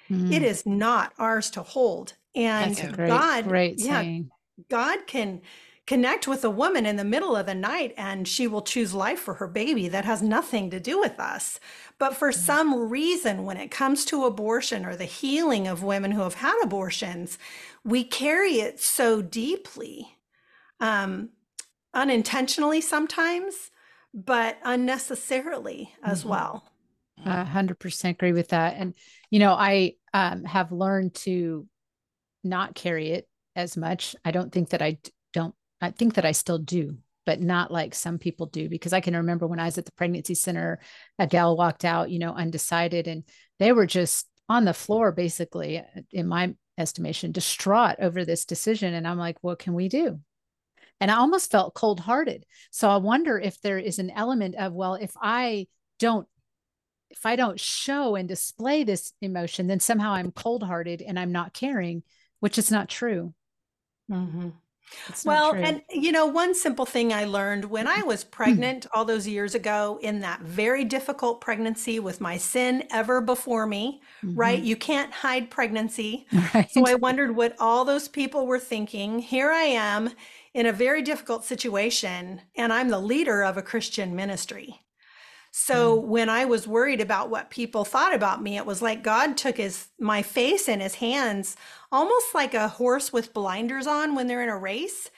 [0.10, 0.32] Mm.
[0.32, 2.14] It is not ours to hold.
[2.34, 4.22] And great, God, great yeah.
[4.70, 5.42] God can
[5.90, 9.18] connect with a woman in the middle of the night and she will choose life
[9.18, 9.88] for her baby.
[9.88, 11.60] That has nothing to do with us.
[11.98, 16.22] But for some reason, when it comes to abortion or the healing of women who
[16.22, 17.40] have had abortions,
[17.84, 20.16] we carry it so deeply,
[20.80, 21.30] um,
[21.96, 23.72] unintentionally sometimes,
[24.14, 26.30] but unnecessarily as Mhm.
[26.30, 26.64] well.
[27.26, 28.76] A hundred percent agree with that.
[28.78, 28.94] And
[29.32, 31.68] you know, I um, have learned to
[32.44, 34.16] not carry it as much.
[34.24, 35.00] I don't think that I.
[35.82, 38.70] I think that I still do, but not like some people do.
[38.70, 40.80] Because I can remember when I was at the pregnancy center,
[41.18, 43.24] a gal walked out, you know, undecided, and
[43.60, 48.94] they were just on the floor, basically, in my estimation, distraught over this decision.
[48.94, 50.20] And I'm like, what can we do?
[51.00, 52.46] And I almost felt cold hearted.
[52.72, 55.68] So I wonder if there is an element of, well, if I
[56.00, 56.28] don't
[57.10, 61.32] if I don't show and display this emotion, then somehow I'm cold hearted and I'm
[61.32, 62.04] not caring,
[62.40, 63.34] which is not true.
[64.10, 64.54] Mhm.
[65.26, 65.62] Well, true.
[65.62, 68.30] and you know, one simple thing I learned when I was hmm.
[68.30, 73.66] pregnant all those years ago in that very difficult pregnancy with my sin ever before
[73.66, 74.36] me, mm-hmm.
[74.36, 74.62] right?
[74.62, 76.26] You can't hide pregnancy.
[76.54, 76.72] Right.
[76.72, 79.20] So I wondered what all those people were thinking.
[79.20, 80.10] Here I am
[80.54, 84.80] in a very difficult situation, and I'm the leader of a Christian ministry.
[85.52, 89.36] So when I was worried about what people thought about me, it was like God
[89.38, 91.56] took his my face in his hands,
[91.92, 95.10] almost like a horse with blinders on when they're in a race.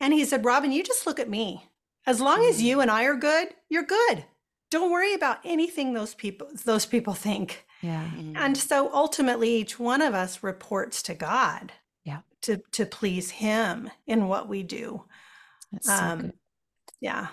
[0.00, 1.68] And he said, Robin, you just look at me.
[2.06, 4.24] As long as you and I are good, you're good.
[4.70, 7.64] Don't worry about anything those people those people think.
[7.82, 8.08] yeah.
[8.16, 8.36] Mm.
[8.36, 11.72] And so ultimately each one of us reports to God.
[12.04, 12.20] Yeah.
[12.42, 15.04] To to please him in what we do.
[15.70, 16.32] That's so Um, good.
[17.00, 17.28] Yeah.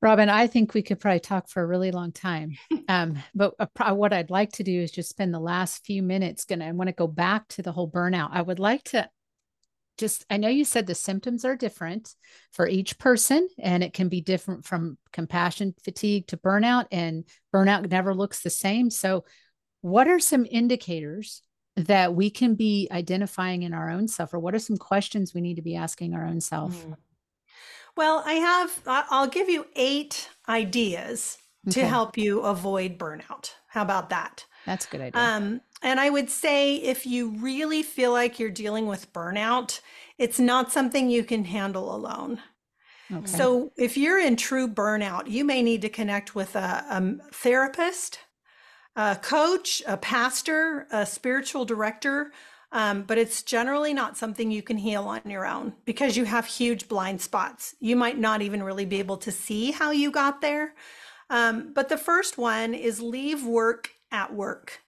[0.00, 2.56] Robin, I think we could probably talk for a really long time.
[2.90, 6.46] Um, but pro- what I'd like to do is just spend the last few minutes.
[6.46, 8.30] Gonna, I want to go back to the whole burnout.
[8.32, 9.10] I would like to
[9.98, 12.14] just, I know you said the symptoms are different
[12.50, 17.90] for each person, and it can be different from compassion fatigue to burnout, and burnout
[17.90, 18.88] never looks the same.
[18.88, 19.26] So,
[19.82, 21.42] what are some indicators
[21.76, 25.42] that we can be identifying in our own self, or what are some questions we
[25.42, 26.74] need to be asking our own self?
[26.74, 26.96] Mhm.
[27.98, 31.36] Well, I have, I'll give you eight ideas
[31.70, 33.50] to help you avoid burnout.
[33.66, 34.44] How about that?
[34.66, 35.20] That's a good idea.
[35.20, 39.80] Um, and I would say if you really feel like you're dealing with burnout,
[40.16, 42.40] it's not something you can handle alone.
[43.12, 43.26] okay.
[43.26, 48.20] So if you're in true burnout, you may need to connect with a, a therapist,
[48.94, 52.30] a coach, a pastor, a spiritual director.
[52.70, 56.44] Um, but it's generally not something you can heal on your own because you have
[56.44, 57.74] huge blind spots.
[57.80, 60.74] You might not even really be able to see how you got there.
[61.30, 64.82] Um, but the first one is leave work at work.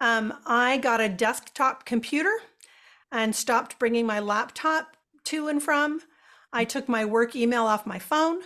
[0.00, 2.32] Um, I got a desktop computer
[3.12, 6.00] and stopped bringing my laptop to and from.
[6.52, 8.40] I took my work email off my phone.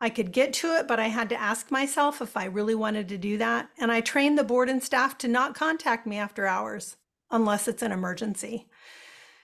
[0.00, 3.08] I could get to it, but I had to ask myself if I really wanted
[3.08, 3.70] to do that.
[3.78, 6.96] And I trained the board and staff to not contact me after hours
[7.34, 8.66] unless it's an emergency.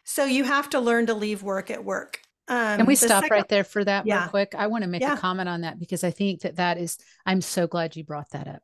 [0.05, 2.21] So you have to learn to leave work at work.
[2.49, 4.23] Um, Can we stop second- right there for that Yeah.
[4.23, 4.55] real quick?
[4.57, 5.15] I want to make Yeah.
[5.15, 8.31] a comment on that because I think that that is, I'm so glad you brought
[8.31, 8.63] that up.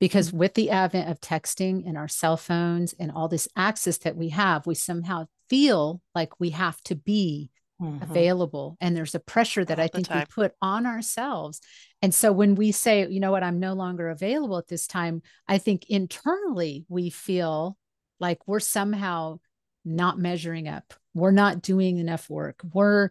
[0.00, 0.38] Because Mm-hmm.
[0.38, 4.30] with the advent of texting and our cell phones and all this access that we
[4.30, 8.02] have, we somehow feel like we have to be Mhm.
[8.02, 8.76] available.
[8.80, 11.60] And there's a pressure that All I think we put on ourselves.
[12.02, 15.22] And so when we say, you know what, I'm no longer available at this time,
[15.46, 17.76] I think internally we feel
[18.20, 19.38] like we're somehow
[19.84, 20.94] not measuring up.
[21.14, 22.60] We're not doing enough work.
[22.72, 23.10] We're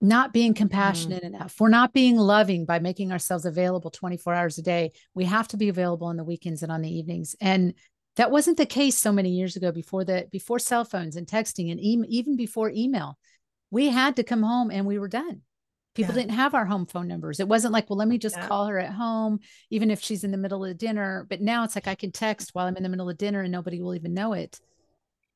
[0.00, 0.58] not being mm-hmm.
[0.58, 1.56] compassionate enough.
[1.58, 4.92] We're not being loving by making ourselves available 24 hours a day.
[5.14, 7.36] We have to be available on the weekends and on the evenings.
[7.40, 7.74] And
[8.16, 11.70] That wasn't the case so many years ago before the before cell phones and texting
[11.70, 13.18] and e- even before email.
[13.70, 15.42] We had to come home and we were done.
[15.94, 16.22] People yeah.
[16.22, 17.38] didn't have our home phone numbers.
[17.38, 18.48] It wasn't like, well, let me just yeah.
[18.48, 19.38] call her at home,
[19.70, 21.24] even if she's in the middle of dinner.
[21.28, 23.52] But now it's like I can text while I'm in the middle of dinner and
[23.52, 24.60] nobody will even know it.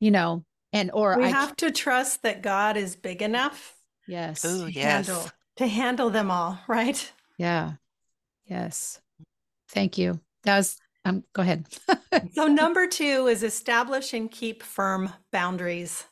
[0.01, 3.75] You know, and or we I have to trust that God is big enough.
[4.07, 4.45] Yes.
[4.45, 5.07] Ooh, to yes.
[5.07, 7.13] Handle, to handle them all, right?
[7.37, 7.73] Yeah.
[8.47, 9.01] Yes.
[9.71, 10.21] Thank you.
[10.45, 11.67] That was um go ahead.
[12.33, 16.05] so number 2 is establish and keep firm boundaries.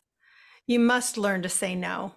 [0.66, 2.12] You must learn to say no.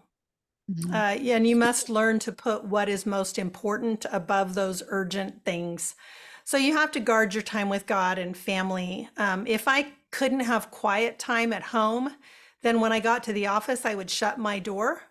[0.70, 0.94] Mm-hmm.
[0.94, 5.96] Uh, and you must learn to put what is most important above those urgent things.
[6.44, 9.10] So you have to guard your time with God and family.
[9.18, 12.16] Um, if I couldn't have quiet time at home,
[12.62, 15.04] then when I got to the office, I would shut my door.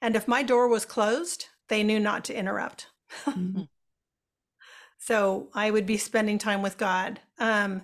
[0.00, 2.88] And if my door was closed, they knew not to interrupt.
[3.24, 3.62] Mm-hmm.
[4.98, 7.20] so I would be spending time with God.
[7.38, 7.82] Um,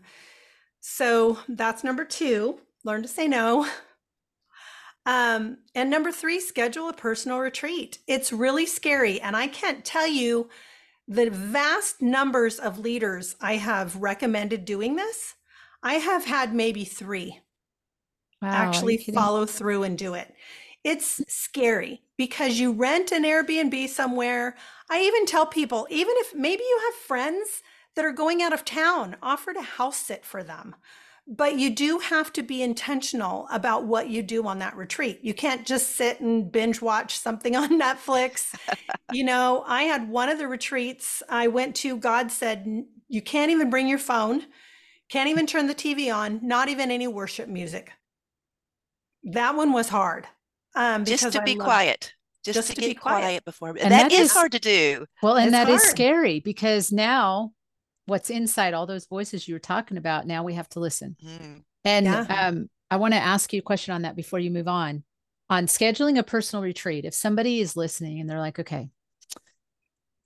[0.81, 3.67] so that's number two learn to say no.
[5.07, 7.99] Um, and number three, schedule a personal retreat.
[8.07, 9.21] It's really scary.
[9.21, 10.49] And I can't tell you
[11.07, 15.35] the vast numbers of leaders I have recommended doing this.
[15.83, 17.41] I have had maybe three
[18.43, 20.35] wow, actually follow through and do it.
[20.83, 24.57] It's scary because you rent an Airbnb somewhere.
[24.91, 27.63] I even tell people, even if maybe you have friends
[27.97, 30.75] that are going out of town, offer to house sit for them.
[31.27, 35.21] But you do have to be intentional about what you do on that retreat.
[35.23, 38.55] You can't just sit and binge watch something on Netflix.
[39.13, 43.51] you know, I had one of the retreats I went to, God said, you can't
[43.51, 44.43] even bring your phone,
[45.09, 47.93] can't even turn the TV on, not even any worship music.
[49.23, 50.27] That one was hard.
[50.75, 52.13] Um, just to I be quiet.
[52.45, 53.21] Just, just to, to, get quiet.
[53.23, 53.71] quiet before.
[53.71, 55.07] And, and that, that is, is, hard to do.
[55.23, 55.81] Well, and it's that hard.
[55.81, 57.54] is scary because now
[58.07, 61.63] what's inside all those voices you were talking about now we have to listen mm.
[61.85, 62.47] and yeah.
[62.49, 65.03] um, i want to ask you a question on that before you move on
[65.51, 68.89] on scheduling a personal retreat if somebody is listening and they're like okay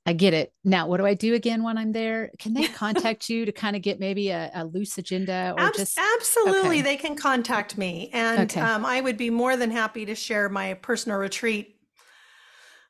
[0.07, 3.29] i get it now what do i do again when i'm there can they contact
[3.31, 6.83] you to kind of get maybe a, a loose agenda or Ab- just absolutely okay.
[6.83, 8.61] they can contact me and okay.
[8.61, 11.79] um, i would be more than happy to share my personal retreat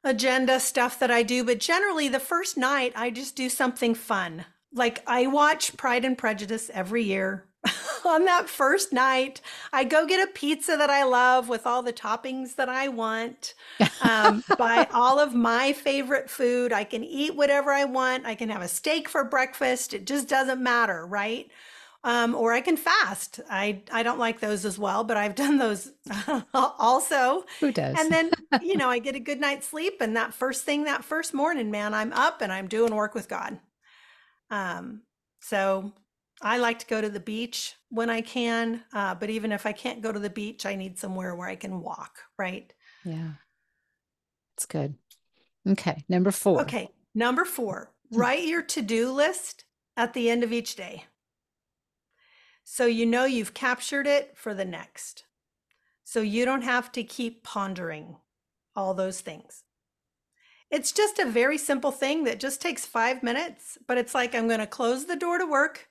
[0.04, 4.44] agenda stuff that I do, but generally the first night I just do something fun
[4.72, 7.44] like I watch Pride and Prejudice every year.
[8.04, 9.40] On that first night,
[9.72, 13.54] I go get a pizza that I love with all the toppings that I want.
[14.00, 16.72] Um, buy all of my favorite food.
[16.72, 18.26] I can eat whatever I want.
[18.26, 19.92] I can have a steak for breakfast.
[19.92, 21.50] It just doesn't matter, right?
[22.04, 23.40] Um, or I can fast.
[23.50, 25.92] I I don't like those as well, but I've done those
[26.54, 27.44] also.
[27.58, 27.96] Who does?
[27.98, 28.30] And then
[28.62, 31.72] you know I get a good night's sleep, and that first thing that first morning,
[31.72, 33.58] man, I'm up and I'm doing work with God.
[34.50, 35.02] Um,
[35.40, 35.92] so
[36.40, 39.72] I like to go to the beach when I can, uh, but even if I
[39.72, 42.72] can't go to the beach, I need somewhere where I can walk, right?
[43.04, 43.32] Yeah.
[44.56, 44.94] It's good.
[45.68, 46.04] Okay.
[46.08, 46.62] Number four.
[46.62, 46.90] Okay.
[47.14, 48.18] Number four, hmm.
[48.18, 49.64] write your to do list
[49.96, 51.04] at the end of each day.
[52.64, 55.24] So you know you've captured it for the next.
[56.04, 58.16] So you don't have to keep pondering
[58.76, 59.64] all those things.
[60.70, 64.48] It's just a very simple thing that just takes five minutes, but it's like I'm
[64.48, 65.88] going to close the door to work.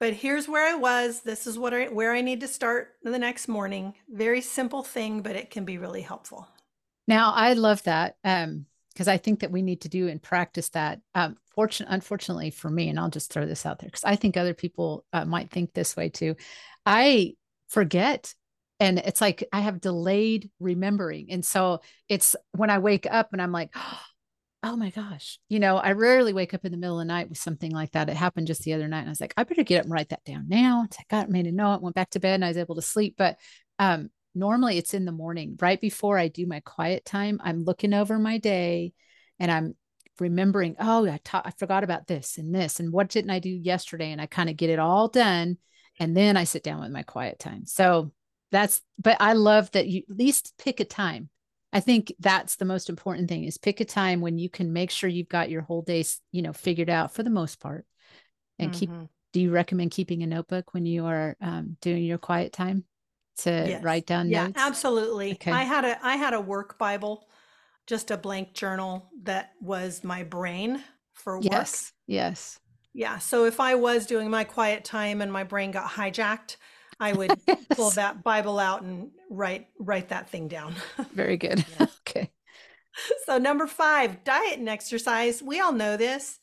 [0.00, 1.20] But here's where I was.
[1.20, 3.94] This is what I, where I need to start the next morning.
[4.08, 6.48] Very simple thing, but it can be really helpful.
[7.06, 10.68] Now, I love that um, because I think that we need to do and practice
[10.70, 11.00] that.
[11.14, 14.36] Um, fortunately, unfortunately for me, and I'll just throw this out there because I think
[14.36, 16.36] other people uh, might think this way too.
[16.86, 17.34] I
[17.68, 18.34] forget
[18.80, 21.30] and it's like I have delayed remembering.
[21.30, 23.74] And so it's when I wake up and I'm like,
[24.62, 27.28] oh my gosh, you know, I rarely wake up in the middle of the night
[27.28, 28.08] with something like that.
[28.08, 29.00] It happened just the other night.
[29.00, 30.86] And I was like, I better get up and write that down now.
[30.98, 33.14] I got made a note, went back to bed and I was able to sleep.
[33.16, 33.36] But
[33.78, 37.40] um, normally it's in the morning, right before I do my quiet time.
[37.42, 38.94] I'm looking over my day
[39.38, 39.76] and I'm
[40.18, 43.50] remembering, oh, I, ta- I forgot about this and this and what didn't I do
[43.50, 44.10] yesterday?
[44.10, 45.58] And I kind of get it all done.
[46.00, 47.64] And then I sit down with my quiet time.
[47.66, 48.12] So
[48.50, 51.28] that's but i love that you at least pick a time
[51.72, 54.90] i think that's the most important thing is pick a time when you can make
[54.90, 57.84] sure you've got your whole day you know figured out for the most part
[58.58, 58.78] and mm-hmm.
[58.78, 58.90] keep
[59.32, 62.84] do you recommend keeping a notebook when you are um, doing your quiet time
[63.38, 63.82] to yes.
[63.82, 64.58] write down yeah notes?
[64.58, 65.52] absolutely okay.
[65.52, 67.28] i had a i had a work bible
[67.86, 70.82] just a blank journal that was my brain
[71.12, 72.58] for work yes yes
[72.94, 76.56] yeah so if i was doing my quiet time and my brain got hijacked
[77.00, 77.64] I would yes.
[77.70, 80.74] pull that Bible out and write write that thing down.
[81.14, 81.64] Very good.
[81.78, 81.86] Yeah.
[82.08, 82.30] okay.
[83.26, 85.40] So number 5, diet and exercise.
[85.42, 86.40] We all know this.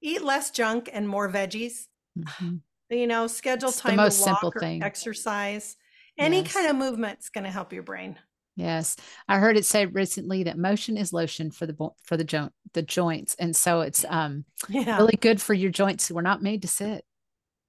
[0.00, 1.86] Eat less junk and more veggies.
[2.18, 2.56] Mm-hmm.
[2.90, 4.82] You know, schedule It's the time most to simple walk or thing.
[4.82, 5.76] exercise.
[6.16, 6.54] Any Yes.
[6.54, 8.18] kind of movement's going to help your brain.
[8.56, 8.96] Yes,
[9.28, 12.80] I heard it said recently that motion is lotion for the for the joint the
[12.80, 14.96] joints, and so it's um Yeah.
[14.96, 16.10] really good for your joints.
[16.10, 17.04] We're not made to sit.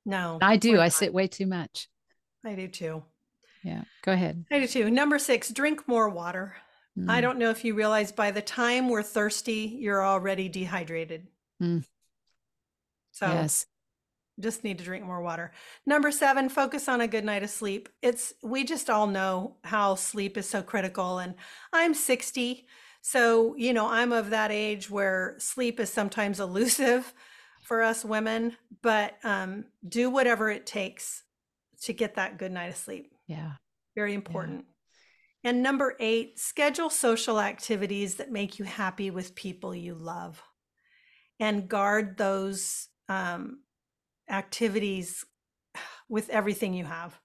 [0.06, 0.38] No.
[0.42, 0.80] I do.
[0.80, 1.90] I sit way too much.
[2.46, 3.04] I do too.
[3.64, 3.84] Yeah.
[4.04, 4.46] Go ahead.
[4.52, 4.90] I do too.
[4.90, 6.56] Number six, drink more water.
[7.08, 11.28] I Mm, don't know if you realize by the time we're thirsty, you're already dehydrated.
[11.62, 11.84] Mm.
[13.12, 13.66] So Yes.
[14.40, 15.52] just need to drink more water.
[15.86, 17.90] Number seven, focus on a good night of sleep.
[18.02, 21.20] It's we just all know how sleep is so critical.
[21.20, 21.36] And
[21.74, 22.68] I'm 60.
[23.02, 27.14] So, you know, I'm of that age where sleep is sometimes elusive
[27.64, 31.24] for us women, but um, do whatever it takes
[31.82, 33.12] to get that good night of sleep.
[33.28, 33.54] Yeah.
[33.96, 34.66] Very important.
[35.44, 40.42] And number eight, schedule social activities that make you happy with people you love
[41.40, 43.60] and guard those um,
[44.30, 45.24] activities
[46.10, 47.18] with everything you have.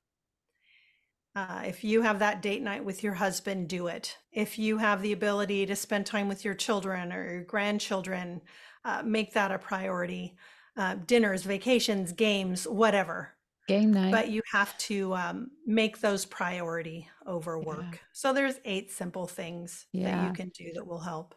[1.36, 4.16] Uh, if you have that date night with your husband, do it.
[4.30, 8.40] If you have the ability to spend time with your children or your grandchildren,
[8.84, 10.36] uh, make that a priority.
[10.76, 13.33] Uh, dinners, vacations, games, whatever
[13.66, 14.12] Game night.
[14.12, 17.66] but you have to um, make those priority over Yeah.
[17.66, 18.00] work.
[18.12, 21.34] So there's eight simple things that you can do that will help.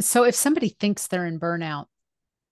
[0.00, 1.86] so if somebody thinks they're in burnout,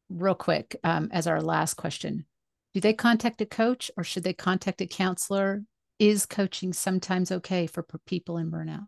[0.09, 2.27] real quick, um, as our last question,
[2.75, 5.65] do they contact a coach or should they contact a counselor?
[5.99, 8.87] Is coaching sometimes okay for people in burnout?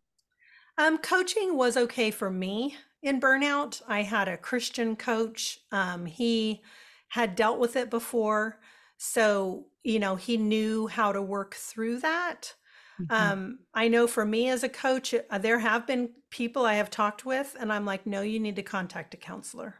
[0.79, 3.83] Um, coaching was okay for me in burnout.
[3.87, 5.59] I had a Christian coach.
[5.73, 6.63] Um, he
[7.09, 8.61] had dealt with it before.
[9.05, 12.55] So, you know, he knew how to work through that.
[12.99, 13.33] Mhm.
[13.33, 16.91] Um, I know for me as a coach, uh, there have been people I have
[16.91, 19.77] talked with, and I'm like, no, you need to contact a counselor.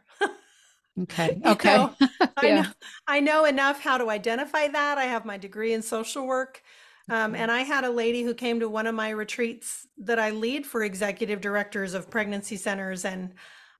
[1.01, 1.41] okay.
[1.45, 1.89] Okay.
[1.89, 1.97] know,
[2.37, 2.63] I Yeah.
[2.63, 2.73] know
[3.07, 4.99] I know enough how to identify that.
[4.99, 6.63] I have my degree in social work.
[7.11, 10.31] Um, and I had a lady who came to one of my retreats that I
[10.31, 13.05] lead for executive directors of pregnancy centers.
[13.05, 13.35] And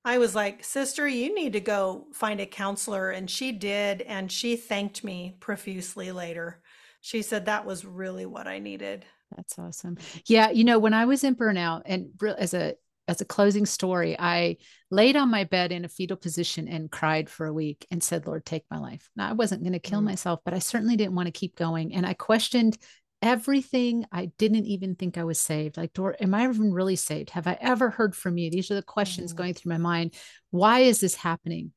[0.05, 3.11] I was like, Sister, you need to go find a counselor.
[3.11, 4.03] And she did.
[4.03, 6.61] And she thanked me profusely later.
[7.01, 9.05] She said that was really what I needed.
[9.37, 9.97] That's awesome.
[10.27, 12.75] Yeah, you know, when I was in burnout and as a
[13.09, 14.59] as a closing story, I
[14.91, 18.27] laid on my bed in a fetal position and cried for a week and said,
[18.27, 20.05] "Lord, take my life." Now, I wasn't going to kill Mm.
[20.05, 22.79] myself, but I certainly didn't want to keep going, and I questioned
[23.23, 24.05] everything.
[24.13, 25.77] I didn't even think I was saved.
[25.77, 27.31] Like, Dor, am I even really saved?
[27.31, 28.51] Have I ever heard from you?
[28.51, 29.37] These are the questions Mm.
[29.37, 30.15] going through my mind.
[30.51, 31.73] Why is this happening?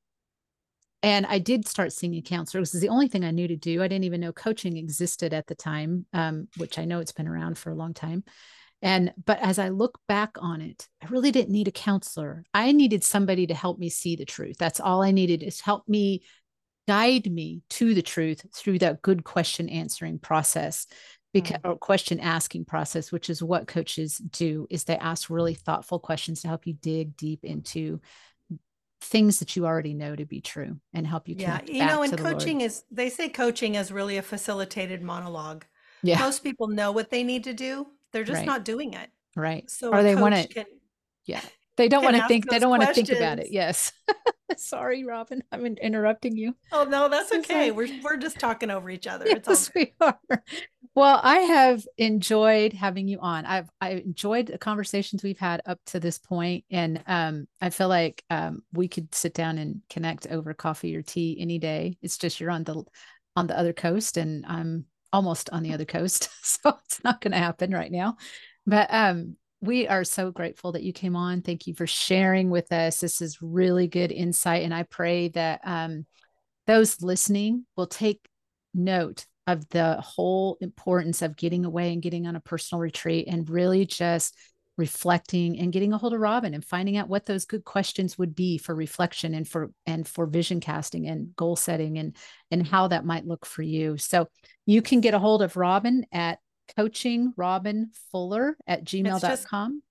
[1.04, 2.64] and I did start seeing a counselor.
[2.64, 3.84] This is the only thing I knew to do.
[3.84, 7.28] I didn't even know coaching existed at the time, um, which I know it's been
[7.28, 8.24] around for a long time.
[8.82, 12.44] And but as I look back on it, I really didn't need a counselor.
[12.56, 14.56] I needed somebody to help me see the truth.
[14.58, 16.24] That's all I needed is help me
[16.88, 20.88] guide me to the truth through that good question answering process
[21.36, 21.70] because mm.
[21.70, 26.42] or question asking process which is what coaches do is they ask really thoughtful questions
[26.42, 28.00] to help you dig deep into
[29.02, 31.60] things that you already know to be true and help you Yeah.
[31.68, 32.34] You know, and Lord.
[32.34, 35.66] coaching is, they say coaching is really a facilitated monologue.
[36.02, 38.46] yeah Most people know what they need to do, they're just Right.
[38.48, 39.10] not doing it.
[39.36, 40.66] right So or they want coach to can
[41.26, 41.42] yeah
[41.78, 43.48] they don't want to think they don't want to think about it.
[43.52, 43.92] yes.
[44.58, 46.56] Sorry robin i'm in- interrupting you.
[46.72, 47.72] Oh no, that's okay.
[47.72, 49.26] We're we're just talking over each other.
[49.28, 50.20] It's all we are.
[50.94, 53.46] Well i have enjoyed having you on.
[53.46, 57.90] I've i enjoyed the conversations we've had up to this point and um i feel
[57.90, 61.98] like um we could sit down and connect over coffee or tea any day.
[62.02, 62.84] It's just you're on the
[63.36, 67.32] on the other coast and i'm almost on the other coast so it's not going
[67.32, 68.18] to happen right now.
[68.68, 72.72] But um we are so grateful that you came on thank you for sharing with
[72.72, 76.06] us this is really good insight and i pray that um
[76.68, 78.28] those listening will take
[78.74, 83.50] note of the whole importance of getting away and getting on a personal retreat and
[83.50, 84.36] really just
[84.78, 88.36] reflecting and getting a hold of Robin and finding out what those good questions would
[88.36, 92.18] be for reflection and for and for vision casting and goal setting and
[92.52, 93.98] and how that might look for you.
[93.98, 94.28] So
[94.66, 96.40] you can get a hold of Robin at
[96.76, 99.82] coaching Robin Fuller at gmail.com.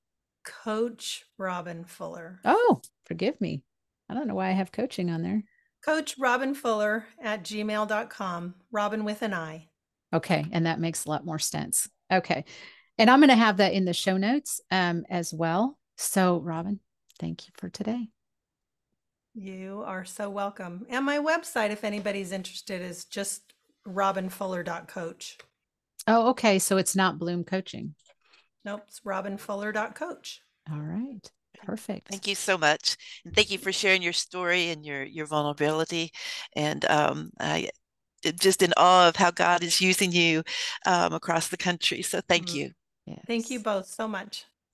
[0.45, 2.41] Coach Robin Fuller.
[2.45, 3.63] Oh, forgive me.
[4.09, 5.43] I don't know why I have coaching on there.
[5.85, 8.55] Coach Robin Fuller at gmail.com.
[8.71, 9.69] Robin with an I.
[10.13, 10.47] Okay.
[10.53, 11.89] And that makes a lot more sense.
[12.13, 12.45] Okay.
[12.99, 15.79] And I'm going to have that in the show notes um, as well.
[15.97, 16.81] So, Robin,
[17.19, 18.09] thank you for today.
[19.35, 20.87] You are so welcome.
[20.89, 23.53] And my website, if anybody's interested, is just
[23.87, 25.39] robinfuller.coach.
[26.07, 26.59] Oh, okay.
[26.59, 27.95] So it's not Bloom Coaching.
[28.65, 30.41] Nope, it's robinfuller.coach.
[30.71, 31.31] All right.
[31.63, 32.09] Perfect.
[32.09, 36.11] Thank you so much, and thank you for sharing your story and your your vulnerability.
[36.55, 37.71] And um, I
[38.41, 40.43] just in awe of how God is using you
[40.87, 42.03] um, across the country.
[42.03, 42.57] So thank mm-hmm.
[42.57, 42.71] you.
[43.07, 43.21] Yes.
[43.27, 44.45] Thank you both so much.